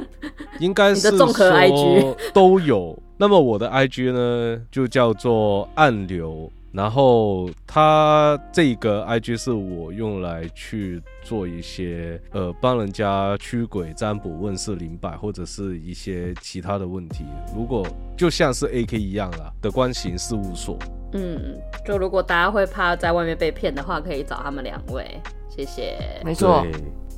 [0.61, 2.97] 应该是综合 IG 都有。
[3.19, 6.51] 那么我的 IG 呢，就叫做暗流。
[6.73, 17.27] 然后它这个 IG 是我用来去做一些呃帮人家驱鬼占卜问世灵摆或者是一些其他的问题。
[17.55, 20.79] 如果就像是 AK 一样啦的关行事务所。
[21.13, 25.07] 嗯，就如果大家会怕在外面被骗的话，可以找他们两位。
[25.55, 26.67] 谢谢，没错。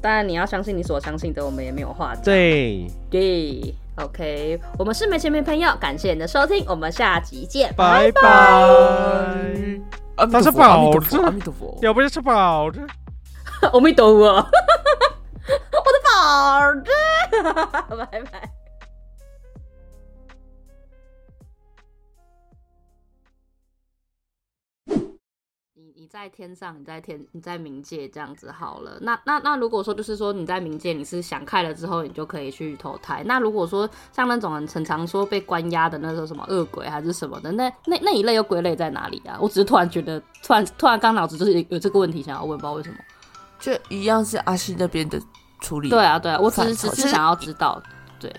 [0.02, 2.24] 当然你要相信你所相信的，我们也没有话讲。
[2.24, 8.22] 对对，OK，我们是没钱没朋友，感谢你的收听，我们下集见，拜拜。
[10.30, 11.16] 他是宝子，
[11.80, 12.80] 要不要吃宝子？
[13.72, 16.90] 阿弥陀佛， 我的宝子，
[18.10, 18.50] 拜拜。
[25.96, 28.98] 你在天上，你在天，你在冥界这样子好了。
[29.00, 33.22] 那那那，如果说就是说你在冥界，你是想开了之后，你就可以去投胎。
[33.24, 39.38] 那如果说像那种很常说被关押的那种什么恶鬼还是什么的，那那那一类又归类在哪里啊？
[39.40, 42.96] 我只是突然觉得，突然突然刚脑子就是有这个问题想要问，不知道为什么。
[43.60, 45.20] 就一样是阿西那边的
[45.60, 45.90] 处理。
[45.90, 47.80] 对啊对啊，我只是只是想要知道，
[48.18, 48.34] 对，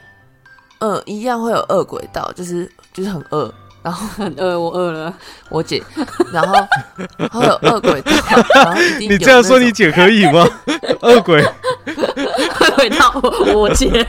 [0.79, 3.53] 嗯，一样会有恶鬼道，就是就是很恶。
[3.85, 5.13] 然后很饿，我饿了，
[5.47, 5.79] 我姐，
[6.33, 6.55] 然后
[7.31, 10.43] 还有恶鬼道，你这样说你姐可以吗？
[11.01, 13.13] 恶鬼，恶鬼道，
[13.53, 14.03] 我姐，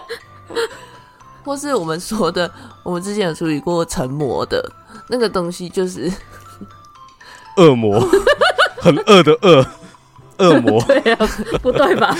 [1.42, 2.52] 或是我们说的，
[2.82, 4.62] 我们之前有处理过成魔的
[5.08, 6.12] 那个东西，就是
[7.56, 7.98] 恶魔，
[8.76, 9.66] 很恶的恶，
[10.36, 11.28] 恶魔，对啊，
[11.62, 12.14] 不对吧？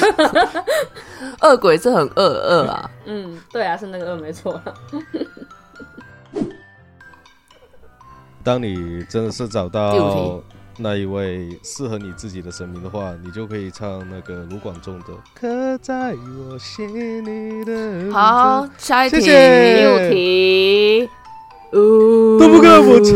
[1.42, 4.58] 恶鬼是很恶恶啊，嗯，对啊，是那个恶，没错。
[8.42, 10.42] 当你真的是找到
[10.78, 16.14] 那一位适合你自己的神明的话，你就可以唱那个卢广仲的《刻在
[16.48, 16.88] 我心
[17.22, 17.72] 里的》。
[18.12, 21.08] 好，下一题，六题，
[21.74, 23.14] 呜都不跟我唱，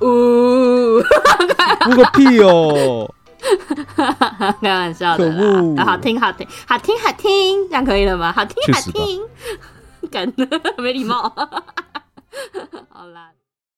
[0.00, 0.96] 呜，
[1.90, 3.12] 呜个屁哦！
[4.62, 8.32] 开玩笑的啦，好听，好听，好听，好听，这样可以了吗？
[8.32, 9.22] 好听，好听，
[10.10, 10.32] 敢
[10.78, 11.28] 没礼貌，
[12.88, 13.35] 好啦。